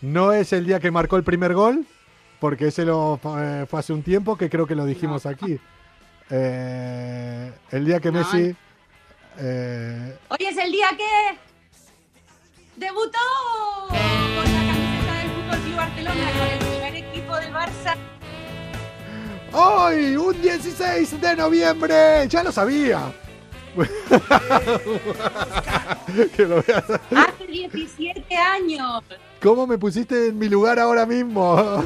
[0.00, 1.86] No es el día que marcó el primer gol,
[2.40, 5.58] porque ese lo eh, fue hace un tiempo, que creo que lo dijimos aquí.
[6.30, 8.10] Eh, el día que.
[8.10, 8.56] Messi...
[9.38, 11.38] eh, Hoy es el día que
[12.76, 13.18] debutó
[13.88, 17.94] con la camiseta del Fútbol Club Barcelona con el primer equipo del Barça.
[19.52, 20.16] ¡Hoy!
[20.16, 22.26] ¡Un 16 de noviembre!
[22.28, 23.12] ¡Ya lo sabía!
[26.36, 26.84] Que lo veas.
[27.16, 29.02] Hace 17 años.
[29.42, 31.56] ¿Cómo me pusiste en mi lugar ahora mismo?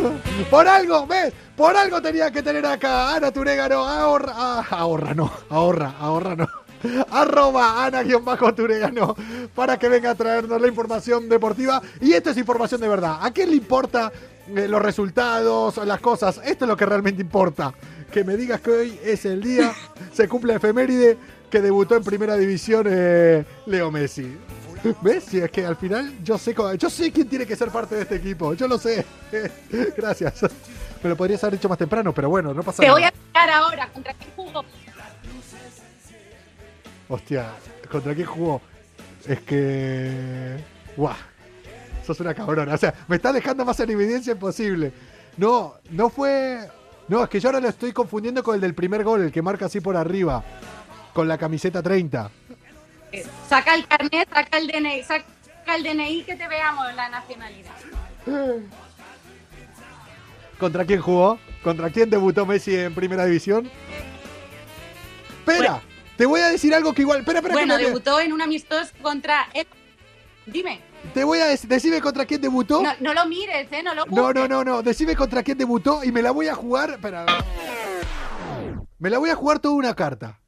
[0.51, 1.33] Por algo, ¿ves?
[1.57, 3.77] Por algo tenía que tener acá Ana Turégano.
[3.85, 5.33] Ahorra, ah, ahorra, no.
[5.49, 6.47] Ahorra, ahorra, no.
[7.11, 9.15] Arroba Ana-Turégano
[9.55, 11.81] para que venga a traernos la información deportiva.
[12.01, 13.19] Y esto es información de verdad.
[13.21, 14.13] ¿A quién le importa
[14.55, 16.41] eh, los resultados, las cosas?
[16.45, 17.73] Esto es lo que realmente importa.
[18.13, 19.73] Que me digas que hoy es el día,
[20.13, 21.17] se cumple la efeméride
[21.51, 24.37] que debutó en primera división eh, Leo Messi.
[25.03, 25.25] ¿Ves?
[25.25, 28.03] Si es que al final yo sé, yo sé quién tiene que ser parte de
[28.03, 28.55] este equipo.
[28.55, 29.05] Yo lo sé.
[29.97, 30.43] Gracias.
[31.03, 32.95] Me lo podrías haber dicho más temprano, pero bueno, no pasa Te nada.
[32.95, 34.65] voy a explicar ahora contra quién jugó.
[37.09, 37.53] Hostia,
[37.91, 38.61] ¿contra quién jugó?
[39.27, 40.57] Es que.
[40.97, 41.15] ¡Guau!
[42.07, 42.75] Sos una cabrona.
[42.75, 44.93] O sea, me está dejando más en evidencia imposible.
[45.37, 46.69] No, no fue.
[47.09, 49.41] No, es que yo ahora lo estoy confundiendo con el del primer gol, el que
[49.41, 50.45] marca así por arriba.
[51.15, 52.31] Con la camiseta 30.
[53.49, 57.73] Saca el carnet, saca el DNI, saca el DNI que te veamos la nacionalidad.
[60.59, 61.39] ¿Contra quién jugó?
[61.63, 63.71] ¿Contra quién debutó Messi en primera división?
[65.47, 65.81] Espera.
[66.19, 67.21] Te voy a decir algo que igual.
[67.21, 69.49] Espera, espera, Bueno, que me- debutó en un amistoso contra...
[69.55, 69.67] el-
[70.47, 70.81] Dime,
[71.15, 72.83] Te voy a dec- decime contra quién debutó.
[72.83, 73.83] no, no lo mires, ¿eh?
[73.83, 74.35] No lo No, busques.
[74.35, 74.83] no, no, no.
[74.83, 76.91] Decime contra quién debutó y me la voy a jugar.
[76.91, 77.25] Espera.
[78.99, 80.41] Me la voy a jugar toda una carta.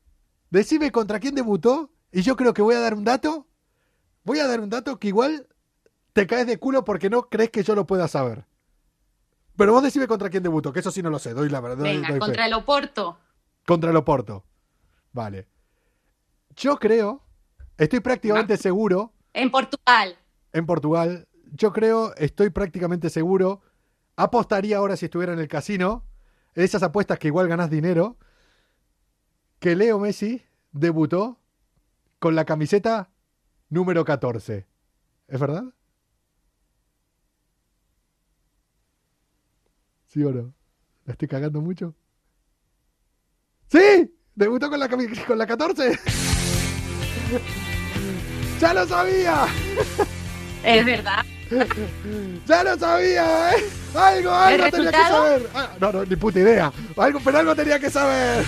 [0.50, 3.46] Decime contra quién debutó y yo creo que voy a dar un dato.
[4.24, 5.46] Voy a dar un dato que igual
[6.14, 8.46] te caes de culo porque no crees que yo lo pueda saber.
[9.56, 11.84] Pero vos decime contra quién debutó, que eso sí no lo sé, doy la verdad.
[11.84, 13.18] Venga, doy contra el Oporto.
[13.66, 14.44] Contra el Oporto.
[15.12, 15.46] Vale.
[16.56, 17.22] Yo creo,
[17.78, 20.16] estoy prácticamente seguro, En Portugal.
[20.52, 23.62] en Portugal, yo creo, estoy prácticamente seguro,
[24.16, 26.04] apostaría ahora si estuviera en el casino,
[26.54, 28.16] esas apuestas que igual ganás dinero,
[29.58, 30.42] que Leo Messi
[30.72, 31.38] debutó
[32.18, 33.10] con la camiseta
[33.68, 34.66] número 14.
[35.28, 35.64] ¿Es verdad?
[40.06, 40.52] ¿Sí o no?
[41.04, 41.94] ¿La estoy cagando mucho?
[43.68, 44.16] ¡Sí!
[44.34, 45.98] Debutó con la, con la 14.
[48.60, 49.46] ¡Ya lo sabía!
[50.64, 51.24] Es verdad.
[52.46, 53.52] ¡Ya lo sabía!
[53.52, 53.64] ¿eh?
[53.94, 55.48] Algo, algo ¿El tenía que saber.
[55.54, 56.72] Ah, no, no, ni puta idea.
[56.96, 58.44] Algo, pero algo tenía que saber.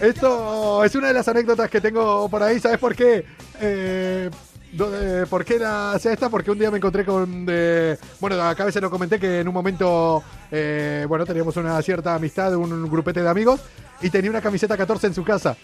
[0.00, 2.60] Esto es una de las anécdotas que tengo por ahí.
[2.60, 3.24] ¿Sabes por qué?
[3.60, 4.30] Eh,
[4.78, 6.28] eh, ¿Por qué la hacía esta?
[6.28, 7.46] Porque un día me encontré con.
[7.48, 10.22] eh, bueno, acá a veces lo comenté que en un momento.
[10.50, 13.60] eh, bueno, teníamos una cierta amistad, un grupete de amigos.
[14.00, 15.56] Y tenía una camiseta 14 en su casa.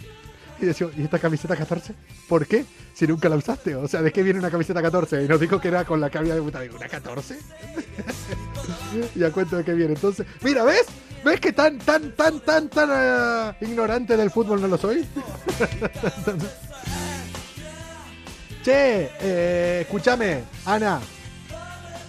[0.61, 1.95] Y decía, ¿y esta camiseta 14?
[2.29, 2.67] ¿Por qué?
[2.93, 3.75] Si nunca la usaste.
[3.77, 5.25] O sea, ¿de qué viene una camiseta 14?
[5.25, 6.65] Y nos dijo que era con la que había debutado.
[6.75, 7.39] ¿una 14?
[9.17, 9.95] y a cuento de qué viene.
[9.95, 10.85] Entonces, mira, ¿ves?
[11.25, 15.07] ¿Ves que tan, tan, tan, tan, tan eh, ignorante del fútbol no lo soy?
[18.63, 21.01] che, eh, escúchame, Ana.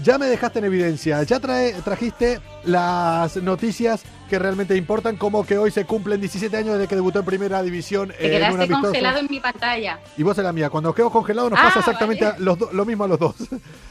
[0.03, 1.23] Ya me dejaste en evidencia.
[1.23, 4.01] Ya trajiste las noticias
[4.31, 7.61] que realmente importan, como que hoy se cumplen 17 años desde que debutó en primera
[7.61, 9.99] división Te quedaste congelado en mi pantalla.
[10.15, 10.69] Y vos en la mía.
[10.69, 12.39] Cuando quedo congelado nos Ah, pasa exactamente vale.
[12.39, 13.35] los lo mismo a los dos.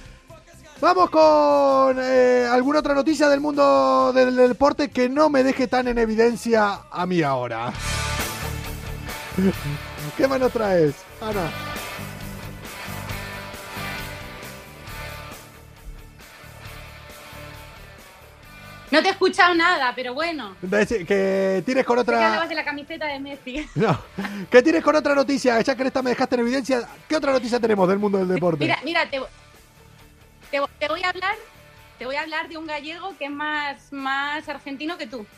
[0.81, 5.67] Vamos con eh, alguna otra noticia del mundo del, del deporte que no me deje
[5.69, 7.71] tan en evidencia a mí ahora.
[10.17, 11.51] ¿Qué más nos traes, Ana?
[18.91, 20.57] No te he escuchado nada, pero bueno.
[20.61, 22.49] Que tienes con Sé que hablabas otra.
[22.49, 23.67] de la camiseta de Messi.
[23.77, 23.99] No.
[24.51, 25.61] ¿Qué tienes con otra noticia?
[25.61, 28.65] Ya que esta me dejaste en evidencia, ¿qué otra noticia tenemos del mundo del deporte?
[28.65, 29.21] Mira, mira, te,
[30.51, 31.35] te- te voy a hablar,
[31.99, 35.25] te voy a hablar de un gallego que es más, más argentino que tú.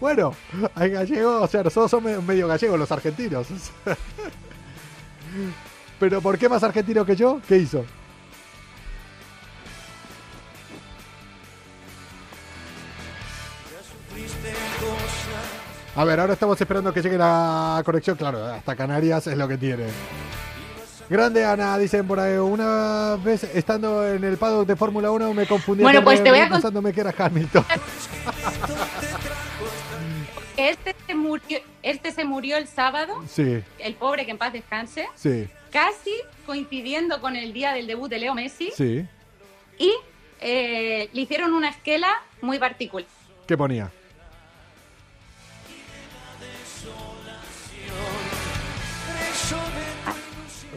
[0.00, 0.34] Bueno,
[0.74, 3.46] hay gallegos, o sea, nosotros somos medio gallegos los argentinos.
[6.00, 7.40] Pero ¿por qué más argentino que yo?
[7.46, 7.84] ¿Qué hizo?
[15.98, 18.16] A ver, ahora estamos esperando que llegue la conexión.
[18.16, 19.86] Claro, hasta Canarias es lo que tiene.
[21.10, 22.36] Grande Ana, dicen por ahí.
[22.36, 26.38] Una vez estando en el paddock de Fórmula 1 me confundí Bueno, pues te voy
[26.38, 27.64] a pensándome que era Hamilton.
[30.56, 35.08] Este se murió, este se murió el sábado, Sí, el pobre que en paz descanse,
[35.14, 36.10] sí, casi
[36.46, 39.06] coincidiendo con el día del debut de Leo Messi sí.
[39.78, 39.92] y
[40.40, 42.08] eh, le hicieron una esquela
[42.40, 43.06] muy particular.
[43.46, 43.92] ¿Qué ponía?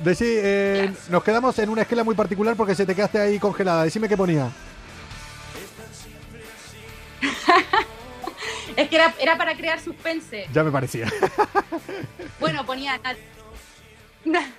[0.04, 3.84] Decí, eh, nos quedamos en una esquela muy particular porque se te quedaste ahí congelada.
[3.84, 4.49] Decime qué ponía.
[8.78, 10.47] Es que era, era para crear suspense.
[10.54, 11.08] Ya me parecía.
[12.39, 13.18] Bueno, ponía nat-
[14.26, 14.49] na-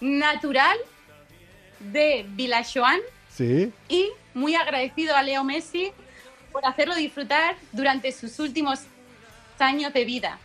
[0.00, 0.78] natural
[1.80, 2.98] de Vilajoan
[3.28, 3.70] Sí.
[3.88, 5.92] y muy agradecido a Leo Messi
[6.50, 8.80] por hacerlo disfrutar durante sus últimos
[9.58, 10.38] años de vida.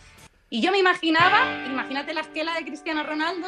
[0.50, 3.48] Y yo me imaginaba, imagínate la esquela de Cristiano Ronaldo,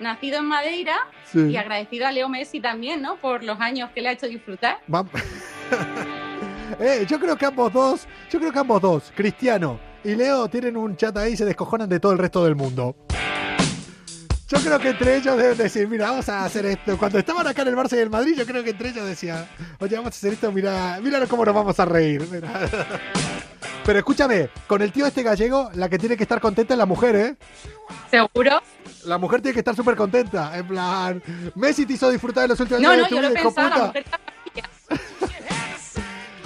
[0.00, 1.40] nacido en Madeira Sí.
[1.50, 3.16] y agradecido a Leo Messi también, ¿no?
[3.16, 4.78] Por los años que le ha hecho disfrutar.
[6.80, 10.76] Eh, yo creo que ambos dos, yo creo que ambos dos, Cristiano y Leo, tienen
[10.76, 12.96] un chat ahí y se descojonan de todo el resto del mundo.
[14.48, 16.96] Yo creo que entre ellos deben decir, mira, vamos a hacer esto.
[16.98, 19.46] Cuando estaban acá en el Barça y el Madrid, yo creo que entre ellos decían,
[19.80, 22.26] oye, vamos a hacer esto, mira, mira cómo nos vamos a reír.
[22.30, 22.48] mira".
[23.84, 26.86] Pero escúchame, con el tío este gallego, la que tiene que estar contenta es la
[26.86, 27.36] mujer, ¿eh?
[28.10, 28.60] ¿Seguro?
[29.06, 30.56] La mujer tiene que estar súper contenta.
[30.56, 31.22] En plan,
[31.54, 33.42] Messi te hizo disfrutar de los últimos No, años no, de tu yo lo la
[33.44, 34.00] mujer maravilla.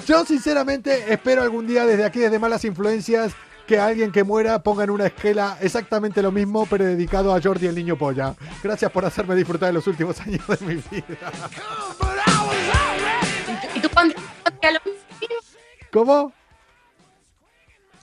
[0.07, 3.33] Yo sinceramente espero algún día desde aquí, desde Malas Influencias,
[3.67, 7.69] que alguien que muera ponga en una esquela exactamente lo mismo, pero dedicado a Jordi
[7.69, 8.35] el niño polla.
[8.63, 11.33] Gracias por hacerme disfrutar de los últimos años de mi vida.
[13.75, 14.23] ¿Y tú pondrías
[14.65, 15.01] lo mismo?
[15.93, 16.33] ¿Cómo?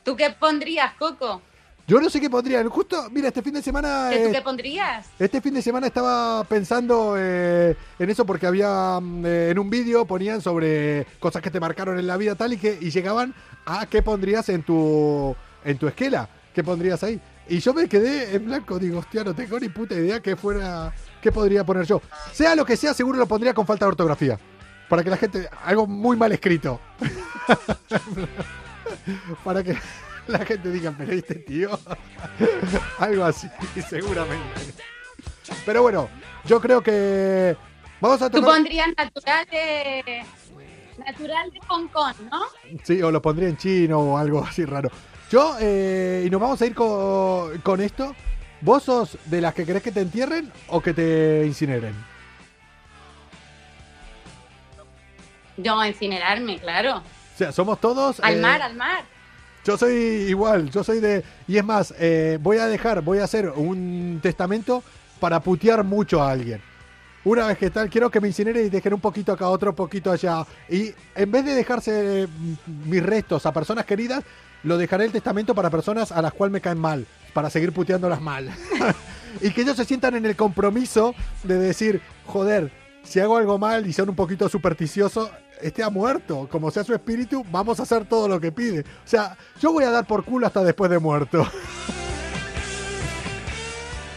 [0.04, 1.42] ¿Tú qué pondrías, Coco?
[1.88, 2.68] Yo no sé qué pondría.
[2.68, 4.10] Justo, mira, este fin de semana.
[4.12, 5.08] ¿Que ¿Tú eh, qué pondrías?
[5.18, 9.70] Este fin de semana estaba pensando eh, en eso porque había mm, eh, en un
[9.70, 13.34] vídeo ponían sobre cosas que te marcaron en la vida tal y que y llegaban
[13.66, 15.34] a qué pondrías en tu
[15.64, 17.22] en tu esquela, qué pondrías ahí.
[17.48, 20.94] Y yo me quedé en blanco, digo, hostia, no tengo ni puta idea qué fuera
[21.22, 22.02] qué podría poner yo.
[22.34, 24.38] Sea lo que sea, seguro lo pondría con falta de ortografía.
[24.90, 26.82] Para que la gente algo muy mal escrito.
[29.46, 29.78] para que
[30.40, 31.78] la gente diga, pero este tío.
[33.00, 33.48] Algo así,
[33.88, 34.62] seguramente.
[35.66, 36.10] Pero bueno,
[36.46, 37.56] yo creo que
[38.00, 38.56] vamos a Tú tocar.
[38.56, 40.26] pondrías natural de...
[40.98, 42.42] Natural de Hong Kong, ¿no?
[42.84, 44.90] Sí, o lo pondría en chino o algo así raro.
[45.30, 48.16] Yo, eh, y nos vamos a ir con, con esto.
[48.62, 51.94] ¿Vos sos de las que querés que te entierren o que te incineren?
[55.58, 56.98] Yo, incinerarme, claro.
[56.98, 58.20] O sea, somos todos.
[58.20, 59.04] Al eh, mar, al mar.
[59.68, 59.94] Yo soy
[60.30, 61.26] igual, yo soy de...
[61.46, 64.82] Y es más, eh, voy a dejar, voy a hacer un testamento
[65.20, 66.62] para putear mucho a alguien.
[67.26, 70.10] Una vez que tal, quiero que me incineren y dejen un poquito acá, otro poquito
[70.10, 70.46] allá.
[70.70, 72.28] Y en vez de dejarse eh,
[72.86, 74.24] mis restos a personas queridas,
[74.64, 78.22] lo dejaré el testamento para personas a las cuales me caen mal, para seguir puteándolas
[78.22, 78.50] mal.
[79.42, 81.14] y que ellos se sientan en el compromiso
[81.44, 82.72] de decir, joder,
[83.04, 85.30] si hago algo mal y son un poquito supersticiosos,
[85.62, 86.48] este ha muerto.
[86.52, 88.82] Como sea su espíritu, vamos a hacer todo lo que pide.
[88.82, 91.46] O sea, yo voy a dar por culo hasta después de muerto.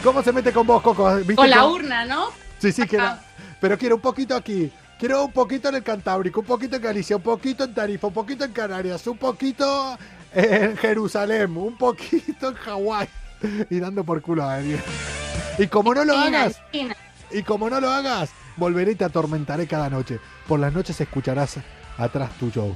[0.02, 1.14] ¿Cómo se mete con vos, Coco?
[1.16, 2.28] ¿Viste Con la cómo- urna, ¿no?
[2.58, 3.22] Sí, sí, Ajá.
[3.60, 4.72] pero quiero un poquito aquí.
[4.98, 8.12] Quiero un poquito en el Cantábrico, un poquito en Galicia, un poquito en Tarifa, un
[8.12, 9.96] poquito en Canarias, un poquito
[10.34, 13.08] en Jerusalén, un poquito en Hawái.
[13.70, 14.82] Y dando por culo a alguien.
[15.58, 16.96] Y como no lo China, hagas, China.
[17.30, 18.30] y como no lo hagas,
[18.60, 20.20] volveré y te atormentaré cada noche.
[20.46, 21.56] Por las noches escucharás
[21.98, 22.66] atrás tuyo.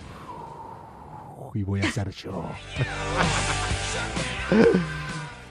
[1.55, 2.45] Y voy a ser yo.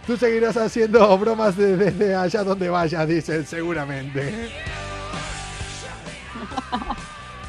[0.05, 4.51] Tú seguirás haciendo bromas de- desde allá donde vayas, dicen, seguramente.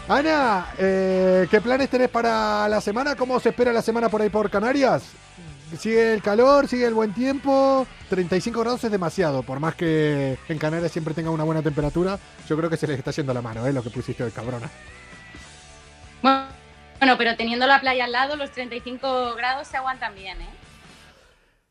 [0.09, 3.17] Ana, eh, ¿qué planes tenés para la semana?
[3.17, 5.03] ¿Cómo se espera la semana por ahí por Canarias?
[5.79, 6.69] ¿Sigue el calor?
[6.69, 7.87] ¿Sigue el buen tiempo?
[8.09, 12.57] 35 grados es demasiado, por más que en Canarias siempre tenga una buena temperatura, yo
[12.57, 13.73] creo que se les está yendo la mano, ¿eh?
[13.73, 14.71] Lo que pusiste hoy, cabrona.
[16.23, 16.47] Bueno,
[16.99, 20.49] bueno, pero teniendo la playa al lado, los 35 grados se aguantan bien, ¿eh?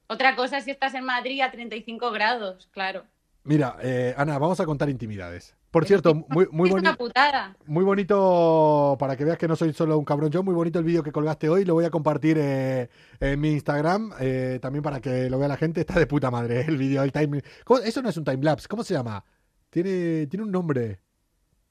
[0.08, 3.06] Otra cosa es si estás en Madrid a 35 grados, claro.
[3.44, 5.56] Mira, eh, Ana, vamos a contar intimidades.
[5.74, 6.98] Por cierto, muy, muy es una bonito.
[6.98, 7.58] putada.
[7.66, 10.86] Muy bonito, para que veas que no soy solo un cabrón yo, muy bonito el
[10.86, 15.02] vídeo que colgaste hoy, lo voy a compartir eh, en mi Instagram, eh, también para
[15.02, 17.42] que lo vea la gente, está de puta madre eh, el vídeo, el time...
[17.66, 17.80] ¿Cómo?
[17.80, 19.26] Eso no es un timelapse, ¿cómo se llama?
[19.72, 21.00] Tiene, tiene un nombre,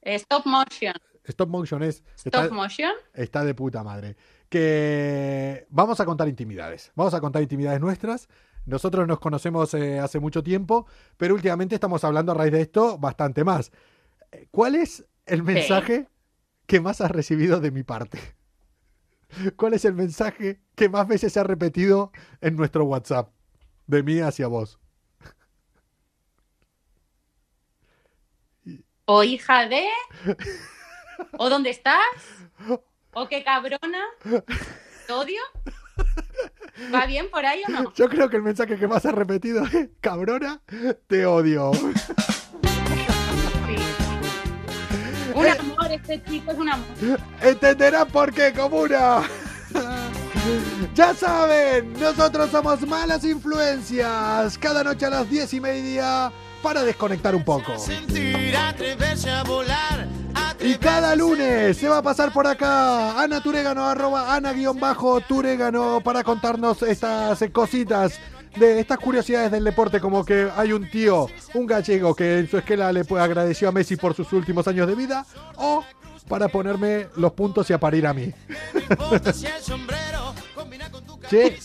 [0.01, 0.93] Stop motion.
[1.23, 2.03] stop motion es...
[2.17, 2.91] Stop Está, motion.
[3.13, 4.17] está de puta madre.
[4.49, 8.27] Que vamos a contar intimidades, vamos a contar intimidades nuestras.
[8.65, 12.97] Nosotros nos conocemos eh, hace mucho tiempo, pero últimamente estamos hablando a raíz de esto
[12.97, 13.71] bastante más.
[14.51, 16.07] ¿Cuál es el mensaje
[16.65, 18.19] que más has recibido de mi parte?
[19.55, 22.11] ¿Cuál es el mensaje que más veces se ha repetido
[22.41, 23.29] en nuestro WhatsApp?
[23.87, 24.79] De mí hacia vos.
[29.05, 29.85] O hija de.
[31.37, 31.99] O dónde estás.
[33.13, 34.05] O qué cabrona.
[35.07, 35.41] ¿Te odio?
[36.93, 37.93] ¿Va bien por ahí o no?
[37.93, 40.61] Yo creo que el mensaje que más has repetido es, cabrona,
[41.07, 41.71] te odio.
[45.35, 46.87] Un amor, este chico es un amor.
[47.41, 49.21] Entenderán por qué, comuna.
[50.93, 54.57] Ya saben, nosotros somos malas influencias.
[54.57, 56.31] Cada noche a las diez y media
[56.61, 57.73] para desconectar un poco.
[60.59, 66.81] Y cada lunes se va a pasar por acá Ana Turegano, arroba Ana-Turegano para contarnos
[66.83, 68.19] estas eh, cositas
[68.55, 72.57] de estas curiosidades del deporte, como que hay un tío, un gallego que en su
[72.57, 75.25] esquela le agradeció a Messi por sus últimos años de vida,
[75.55, 75.83] o
[76.27, 78.31] para ponerme los puntos y a parir a mí.
[81.29, 81.57] che,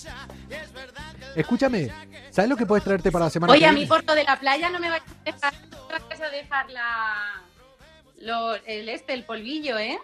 [1.37, 1.91] escúchame,
[2.31, 3.89] ¿sabes lo que puedes traerte para la semana Oye, que a mí viene?
[3.89, 5.03] por lo de la playa no me vais
[5.43, 7.43] a dejar, a la,
[8.21, 9.99] lo- el este, el polvillo, ¿eh?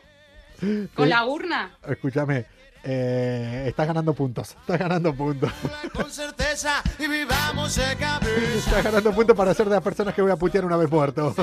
[0.94, 1.76] Con Eh, la urna.
[1.88, 2.46] Escúchame,
[2.84, 5.50] eh, estás ganando puntos, estás ganando puntos.
[5.92, 8.58] Con certeza y vivamos de cabeza.
[8.58, 11.34] Estás ganando puntos para ser de las personas que voy a putear una vez muerto.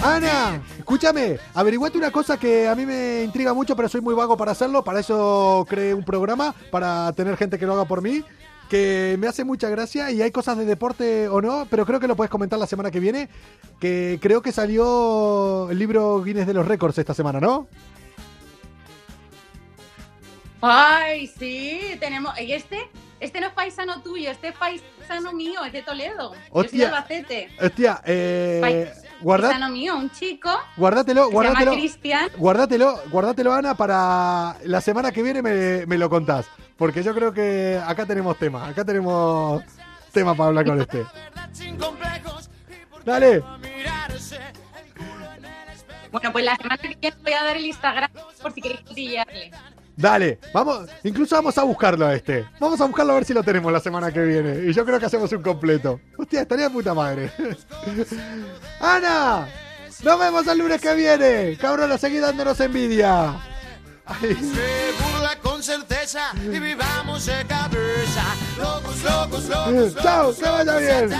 [0.00, 4.36] Ana, escúchame, averiguate una cosa que a mí me intriga mucho, pero soy muy vago
[4.36, 4.82] para hacerlo.
[4.82, 8.24] Para eso creé un programa, para tener gente que lo haga por mí,
[8.68, 12.08] que me hace mucha gracia y hay cosas de deporte o no, pero creo que
[12.08, 13.28] lo puedes comentar la semana que viene,
[13.78, 17.68] que creo que salió el libro Guinness de los Récords esta semana, ¿no?
[20.62, 22.38] Ay, sí, tenemos.
[22.40, 22.88] Y este,
[23.20, 26.32] Este no es paisano tuyo, este es paisano mío, es de Toledo.
[26.34, 26.86] Yo soy de Hostia.
[26.88, 27.48] Albacete.
[27.60, 31.72] Hostia, eh, guarda- Paisano mío, un chico guárdatelo, guárdatelo.
[31.72, 32.28] Cristian.
[32.36, 36.46] Guárdatelo, guárdatelo, Ana, para la semana que viene me, me lo contás.
[36.76, 38.66] Porque yo creo que acá tenemos tema.
[38.66, 39.62] Acá tenemos
[40.12, 41.04] tema para hablar con este.
[43.04, 43.42] Dale.
[46.10, 48.10] Bueno, pues la semana que viene voy a dar el Instagram
[48.42, 49.50] por si queréis cotillarle.
[50.02, 52.44] Dale, vamos, incluso vamos a buscarlo a este.
[52.58, 54.68] Vamos a buscarlo a ver si lo tenemos la semana que viene.
[54.68, 56.00] Y yo creo que hacemos un completo.
[56.18, 57.30] Hostia, estaría de puta madre.
[58.80, 59.46] ¡Ana!
[60.02, 61.56] ¡Nos vemos el lunes que viene!
[61.56, 63.40] Cabrón, seguí dándonos envidia.
[64.04, 64.34] Ay.
[64.34, 68.24] Se burla con certeza y vivamos de cabeza.
[68.58, 70.02] Locos, locos, locos.
[70.02, 71.12] Chao, locos, que vaya bien.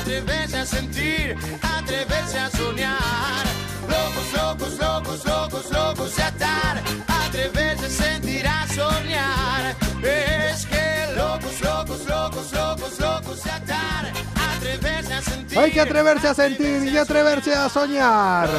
[0.00, 3.46] Atreverse a sentir, atreverse a soñar.
[3.88, 6.82] Locos, locos, locos, locos, locos atar.
[7.32, 9.74] Atreverse a sentir, a soñar.
[10.02, 14.12] Es que locos, locos, locos, locos, locos de atar.
[14.54, 15.58] Atreverse a sentir.
[15.58, 18.50] Hay que atreverse a sentir y atreverse a soñar.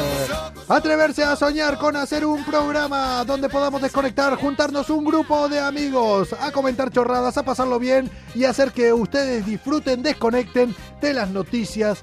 [0.66, 6.32] Atreverse a soñar con hacer un programa donde podamos desconectar, juntarnos un grupo de amigos,
[6.32, 12.00] a comentar chorradas, a pasarlo bien y hacer que ustedes disfruten, desconecten de las noticias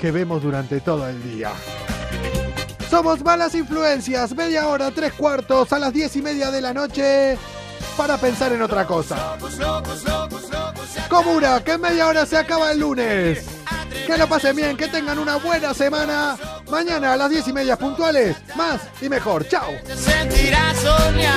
[0.00, 1.52] que vemos durante todo el día.
[2.90, 7.36] Somos Malas Influencias, media hora, tres cuartos, a las diez y media de la noche,
[7.96, 9.36] para pensar en otra cosa.
[11.08, 13.44] Comura, que en media hora se acaba el lunes.
[14.06, 16.36] Que lo pasen bien, que tengan una buena semana.
[16.70, 19.48] Mañana a las diez y media puntuales, más y mejor.
[19.48, 19.70] Chao.
[19.70, 21.36] A sentir, a soñar.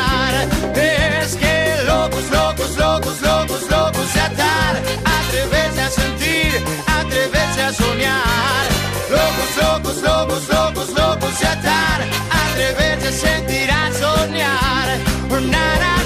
[9.10, 11.99] Locos, locos, locos, locos, locos de atar.
[12.51, 14.88] Atreverse a sentir, a soñar.
[15.49, 15.99] Nada.